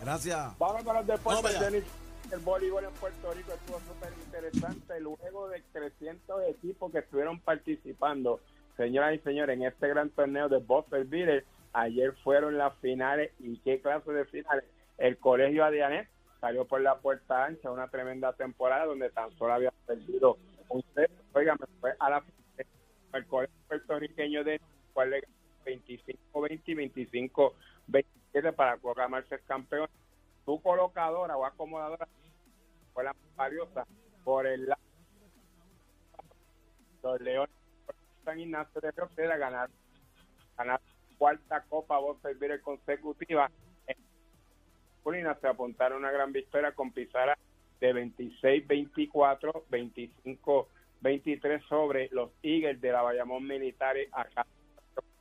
Gracias. 0.00 0.58
Vamos 0.58 0.82
con 0.82 0.96
los 0.96 1.06
deportes. 1.06 1.84
El 2.32 2.40
voleibol 2.40 2.82
en 2.84 2.90
Puerto 2.94 3.32
Rico 3.32 3.52
estuvo 3.52 3.78
súper 3.80 4.12
interesante 4.24 5.00
luego 5.00 5.48
de 5.48 5.62
300 5.72 6.42
equipos 6.48 6.90
que 6.90 6.98
estuvieron 6.98 7.38
participando. 7.38 8.40
Señoras 8.76 9.14
y 9.14 9.18
señores, 9.20 9.56
en 9.56 9.62
este 9.62 9.86
gran 9.88 10.10
torneo 10.10 10.48
de 10.48 10.58
Buster 10.58 11.04
Beaters, 11.04 11.46
ayer 11.72 12.12
fueron 12.24 12.58
las 12.58 12.74
finales 12.78 13.30
y 13.38 13.58
qué 13.58 13.80
clase 13.80 14.10
de 14.10 14.24
finales. 14.24 14.64
El 14.98 15.18
colegio 15.18 15.64
Adianet 15.64 16.08
salió 16.40 16.64
por 16.64 16.80
la 16.80 16.98
puerta 16.98 17.44
ancha, 17.44 17.70
una 17.70 17.88
tremenda 17.88 18.32
temporada 18.32 18.86
donde 18.86 19.10
tan 19.10 19.30
solo 19.38 19.52
había 19.52 19.72
perdido 19.86 20.36
un 20.68 20.82
set. 20.94 21.10
Oigan, 21.32 21.58
fue 21.80 21.94
a 21.98 22.10
la 22.10 22.24
el 23.12 23.26
colegio 23.26 23.56
puertorriqueño 23.68 24.44
de 24.44 24.60
cual 24.92 25.10
le 25.10 25.20
ganó 25.20 25.34
25-20 26.34 26.62
y 26.66 26.74
25-27 26.74 28.54
para 28.54 28.76
proclamarse 28.76 29.38
campeón. 29.46 29.88
Tu 30.44 30.60
colocadora 30.60 31.36
o 31.36 31.44
acomodadora 31.44 32.06
fue 32.92 33.04
la 33.04 33.12
más 33.12 33.36
valiosa 33.36 33.86
por 34.22 34.46
el 34.46 34.66
lado 34.66 34.80
los 37.02 37.20
Leones 37.20 37.54
San 38.24 38.40
Ignacio 38.40 38.80
de 38.80 38.90
Río 38.90 39.08
Piedra 39.14 39.36
ganar 39.36 39.70
ganar 40.56 40.80
cuarta 41.18 41.64
Copa 41.68 41.98
Voz 41.98 42.20
Servir 42.20 42.60
consecutiva 42.62 43.50
en 43.86 43.96
se 45.40 45.46
apuntaron 45.46 45.98
una 45.98 46.10
gran 46.10 46.32
victoria 46.32 46.72
con 46.72 46.90
pizarra 46.90 47.38
de 47.80 47.94
26-24 47.94 49.64
25-23 49.70 51.68
sobre 51.68 52.08
los 52.12 52.30
Eagles 52.42 52.80
de 52.80 52.92
la 52.92 53.02
Bayamón 53.02 53.46
Militar 53.46 53.96
acá 54.12 54.46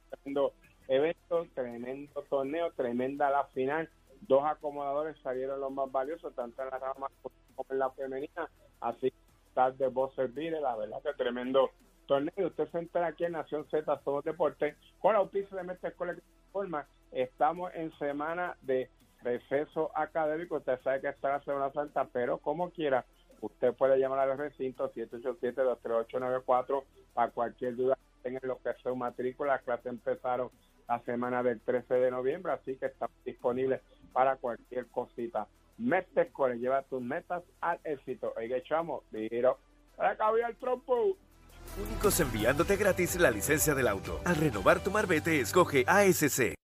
tremendo 0.09 0.53
evento, 0.87 1.47
tremendo 1.53 2.23
torneo, 2.29 2.71
tremenda 2.71 3.29
la 3.29 3.45
final. 3.47 3.89
Dos 4.21 4.43
acomodadores 4.45 5.17
salieron 5.21 5.59
los 5.59 5.71
más 5.71 5.91
valiosos, 5.91 6.33
tanto 6.35 6.63
en 6.63 6.69
la 6.69 6.79
rama 6.79 7.07
como 7.21 7.67
en 7.69 7.79
la 7.79 7.91
femenina. 7.91 8.49
Así 8.81 9.11
tal 9.53 9.77
de 9.77 9.87
vos 9.87 10.13
servir, 10.15 10.53
la 10.53 10.75
verdad 10.75 11.01
que 11.01 11.13
tremendo 11.13 11.71
torneo. 12.07 12.47
Usted 12.47 12.67
se 12.69 12.79
entera 12.79 13.07
aquí 13.07 13.25
en 13.25 13.33
Nación 13.33 13.65
Z, 13.69 14.01
Somos 14.03 14.23
Deportes, 14.23 14.75
con 14.99 15.13
la 15.13 15.19
auspicio 15.19 15.55
de 15.57 15.63
Mestre 15.63 15.89
Escuela 15.89 16.15
Forma. 16.51 16.87
Estamos 17.11 17.71
en 17.73 17.91
semana 17.97 18.57
de 18.61 18.89
receso 19.25 19.91
académico. 19.95 20.57
Usted 20.57 20.79
sabe 20.83 21.01
que 21.01 21.09
está 21.09 21.29
la 21.29 21.43
Semana 21.43 21.71
Santa, 21.73 22.07
pero 22.13 22.37
como 22.37 22.69
quiera, 22.69 23.05
usted 23.41 23.73
puede 23.73 23.99
llamar 23.99 24.19
al 24.19 24.37
recinto 24.37 24.91
787-23894 24.93 26.83
para 27.13 27.31
cualquier 27.31 27.75
duda 27.75 27.95
que 27.95 28.29
tenga 28.29 28.39
en 28.41 28.47
lo 28.47 28.61
que 28.61 28.73
sea 28.81 28.93
matrícula. 28.93 29.53
Las 29.53 29.63
clases 29.63 29.87
empezaron 29.87 30.49
la 30.87 30.99
semana 31.01 31.43
del 31.43 31.59
13 31.59 31.95
de 31.95 32.11
noviembre, 32.11 32.53
así 32.53 32.77
que 32.77 32.85
estamos 32.85 33.15
disponibles 33.25 33.81
para 34.13 34.37
cualquier 34.37 34.87
cosita. 34.87 35.47
Mestre 35.77 36.23
Escuela, 36.23 36.55
lleva 36.55 36.83
tus 36.83 37.01
metas 37.01 37.43
al 37.59 37.79
éxito. 37.83 38.33
Oiga, 38.37 38.61
chamo, 38.63 39.03
diro. 39.11 39.57
Para 39.97 40.15
cabía 40.15 40.47
el 40.47 40.55
trompo. 40.55 41.17
Únicos 41.77 42.19
enviándote 42.19 42.77
gratis 42.77 43.19
la 43.19 43.31
licencia 43.31 43.73
del 43.73 43.87
auto. 43.87 44.21
Al 44.23 44.35
renovar 44.35 44.81
tu 44.83 44.91
marbete, 44.91 45.39
escoge 45.41 45.83
ASC. 45.87 46.55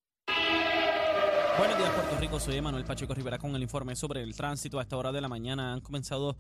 Buenos 1.58 1.78
días, 1.78 1.92
Rico. 2.32 2.40
Soy 2.40 2.62
Manuel 2.62 2.86
Pacheco 2.86 3.14
Rivera 3.14 3.38
con 3.38 3.54
el 3.56 3.62
informe 3.62 3.94
sobre 3.94 4.24
el 4.24 4.34
tránsito. 4.36 4.80
A 4.80 4.84
esta 4.84 4.96
hora 4.96 5.12
de 5.12 5.20
la 5.20 5.28
mañana 5.28 5.74
han 5.74 5.82
comenzado 5.82 6.38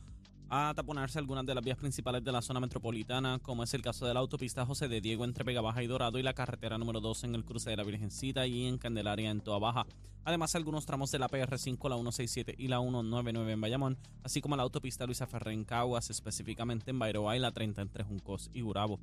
a 0.50 0.74
taponarse 0.74 1.20
algunas 1.20 1.46
de 1.46 1.54
las 1.54 1.64
vías 1.64 1.78
principales 1.78 2.24
de 2.24 2.32
la 2.32 2.42
zona 2.42 2.62
metropolitana, 2.62 3.40
como 3.40 3.64
es 3.64 3.74
el 3.74 3.82
caso 3.82 4.06
de 4.06 4.14
la 4.14 4.22
autopista 4.22 4.66
José 4.66 4.88
de 4.88 5.02
Diego 5.02 5.26
entre 5.26 5.44
Vega 5.44 5.60
Baja 5.60 5.84
y 5.84 5.88
Dorado 5.88 6.18
y 6.18 6.24
la 6.24 6.34
carretera 6.34 6.78
número 6.78 7.02
2 7.02 7.26
en 7.26 7.36
el 7.36 7.44
cruce 7.44 7.70
de 7.70 7.78
la 7.78 7.84
Virgencita 7.84 8.48
y 8.48 8.68
en 8.68 8.78
Candelaria 8.78 9.32
en 9.32 9.42
Toa 9.42 9.60
Baja. 9.60 9.86
Además, 10.24 10.56
algunos 10.56 10.86
tramos 10.86 11.12
de 11.12 11.20
la 11.20 11.28
PR5, 11.28 11.90
la 11.90 11.96
167 11.96 12.56
y 12.58 12.70
la 12.70 12.80
199 12.80 13.52
en 13.52 13.62
Bayamón, 13.62 13.98
así 14.24 14.40
como 14.40 14.56
la 14.56 14.64
autopista 14.64 15.06
Luisa 15.06 15.28
Ferrer 15.28 15.54
en 15.54 15.66
Caguas, 15.66 16.10
específicamente 16.10 16.92
en 16.92 17.00
Bairoa 17.00 17.36
y 17.36 17.40
la 17.40 17.52
30 17.52 17.82
entre 17.82 18.04
Juncos 18.06 18.50
y 18.54 18.62
Gurabo. 18.62 19.00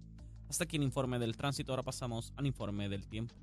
Hasta 0.49 0.65
aquí 0.65 0.77
el 0.77 0.85
informe 0.85 1.19
del 1.19 1.37
tránsito. 1.37 1.73
Ahora 1.73 1.83
pasamos 1.83 2.33
al 2.37 2.47
informe 2.47 2.89
del 2.89 3.07
tiempo. 3.07 3.35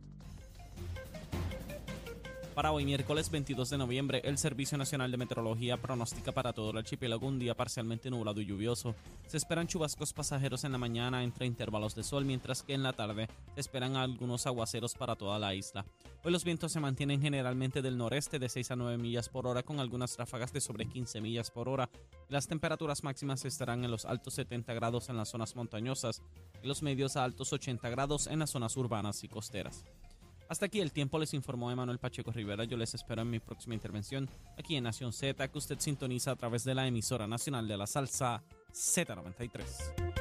Para 2.56 2.72
hoy, 2.72 2.86
miércoles 2.86 3.30
22 3.30 3.70
de 3.70 3.78
noviembre, 3.78 4.22
el 4.24 4.38
Servicio 4.38 4.78
Nacional 4.78 5.12
de 5.12 5.18
Meteorología 5.18 5.76
pronostica 5.76 6.32
para 6.32 6.54
todo 6.54 6.72
el 6.72 6.78
archipiélago 6.78 7.28
un 7.28 7.38
día 7.38 7.54
parcialmente 7.54 8.10
nublado 8.10 8.39
y 8.39 8.46
lluvioso. 8.46 8.96
Se 9.28 9.36
esperan 9.36 9.68
chubascos 9.68 10.13
pasajeros 10.13 10.63
en 10.63 10.72
la 10.72 10.78
mañana 10.78 11.22
entre 11.26 11.48
intervalos 11.48 11.96
de 11.96 12.04
sol, 12.04 12.24
mientras 12.24 12.63
que 12.63 12.74
en 12.74 12.84
la 12.84 12.94
tarde 12.94 13.28
se 13.56 13.60
esperan 13.60 13.98
algunos 13.98 14.48
aguaceros 14.48 14.94
para 14.94 15.18
toda 15.18 15.38
la 15.38 15.54
isla. 15.54 15.86
Hoy 16.24 16.32
los 16.32 16.46
vientos 16.46 16.72
se 16.72 16.80
mantienen 16.80 17.22
generalmente 17.22 17.82
del 17.82 17.98
noreste 17.98 18.39
de 18.39 18.48
6 18.48 18.72
a 18.72 18.76
9 18.78 19.00
millas 19.00 19.28
por 19.28 19.48
hora, 19.48 19.62
con 19.62 19.82
algunas 19.82 20.15
ráfagas 20.18 20.54
de 20.54 20.62
sobre 20.62 20.86
15 20.86 21.20
millas 21.20 21.52
por 21.52 21.68
hora. 21.68 21.89
Las 22.30 22.48
temperaturas 22.48 23.04
máximas 23.04 23.44
estarán 23.44 23.84
en 23.84 23.91
los 23.91 24.06
altos 24.06 24.34
70 24.36 24.74
grados 24.76 25.10
en 25.10 25.18
las 25.18 25.28
zonas 25.28 25.58
montañosas 25.58 26.22
y 26.63 26.68
los 26.68 26.84
medios 26.84 27.18
a 27.18 27.26
altos 27.26 27.52
80 27.52 27.89
grados 27.89 28.28
en 28.28 28.39
las 28.39 28.52
zonas 28.52 28.78
urbanas 28.78 29.26
y 29.26 29.28
costeras. 29.28 29.84
Hasta 30.48 30.68
aquí 30.68 30.80
el 30.80 30.92
tiempo 30.92 31.18
les 31.18 31.34
informó 31.34 31.72
Emanuel 31.72 32.00
Pacheco 32.00 32.32
Rivera. 32.32 32.66
Yo 32.66 32.78
les 32.78 32.94
espero 32.94 33.24
en 33.24 33.30
mi 33.30 33.40
próxima 33.40 33.74
intervención 33.74 34.30
aquí 34.58 34.76
en 34.76 34.84
Nación 34.84 35.12
Z, 35.12 35.48
que 35.48 35.58
usted 35.58 35.80
sintoniza 35.80 36.32
a 36.32 36.36
través 36.36 36.64
de 36.64 36.76
la 36.76 36.86
emisora 36.88 37.28
nacional 37.28 37.68
de 37.68 37.78
la 37.78 37.88
salsa 37.88 38.44
Z93. 38.72 40.16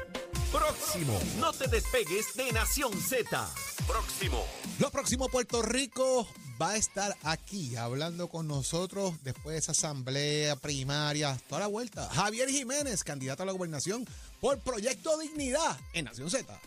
Próximo. 0.51 1.19
No 1.39 1.51
te 1.51 1.67
despegues 1.67 2.33
de 2.35 2.51
Nación 2.53 2.93
Z. 2.93 3.49
Próximo. 3.87 4.43
Lo 4.79 4.89
próximo, 4.89 5.27
Puerto 5.27 5.61
Rico 5.61 6.27
va 6.59 6.71
a 6.71 6.77
estar 6.77 7.15
aquí 7.23 7.75
hablando 7.75 8.29
con 8.29 8.47
nosotros 8.47 9.21
después 9.23 9.53
de 9.53 9.59
esa 9.59 9.73
asamblea 9.73 10.55
primaria, 10.55 11.37
toda 11.49 11.61
la 11.61 11.67
vuelta. 11.67 12.09
Javier 12.09 12.49
Jiménez, 12.49 13.03
candidato 13.03 13.43
a 13.43 13.45
la 13.45 13.51
gobernación 13.51 14.05
por 14.39 14.59
Proyecto 14.59 15.17
Dignidad 15.19 15.77
en 15.93 16.05
Nación 16.05 16.31
Z. 16.31 16.59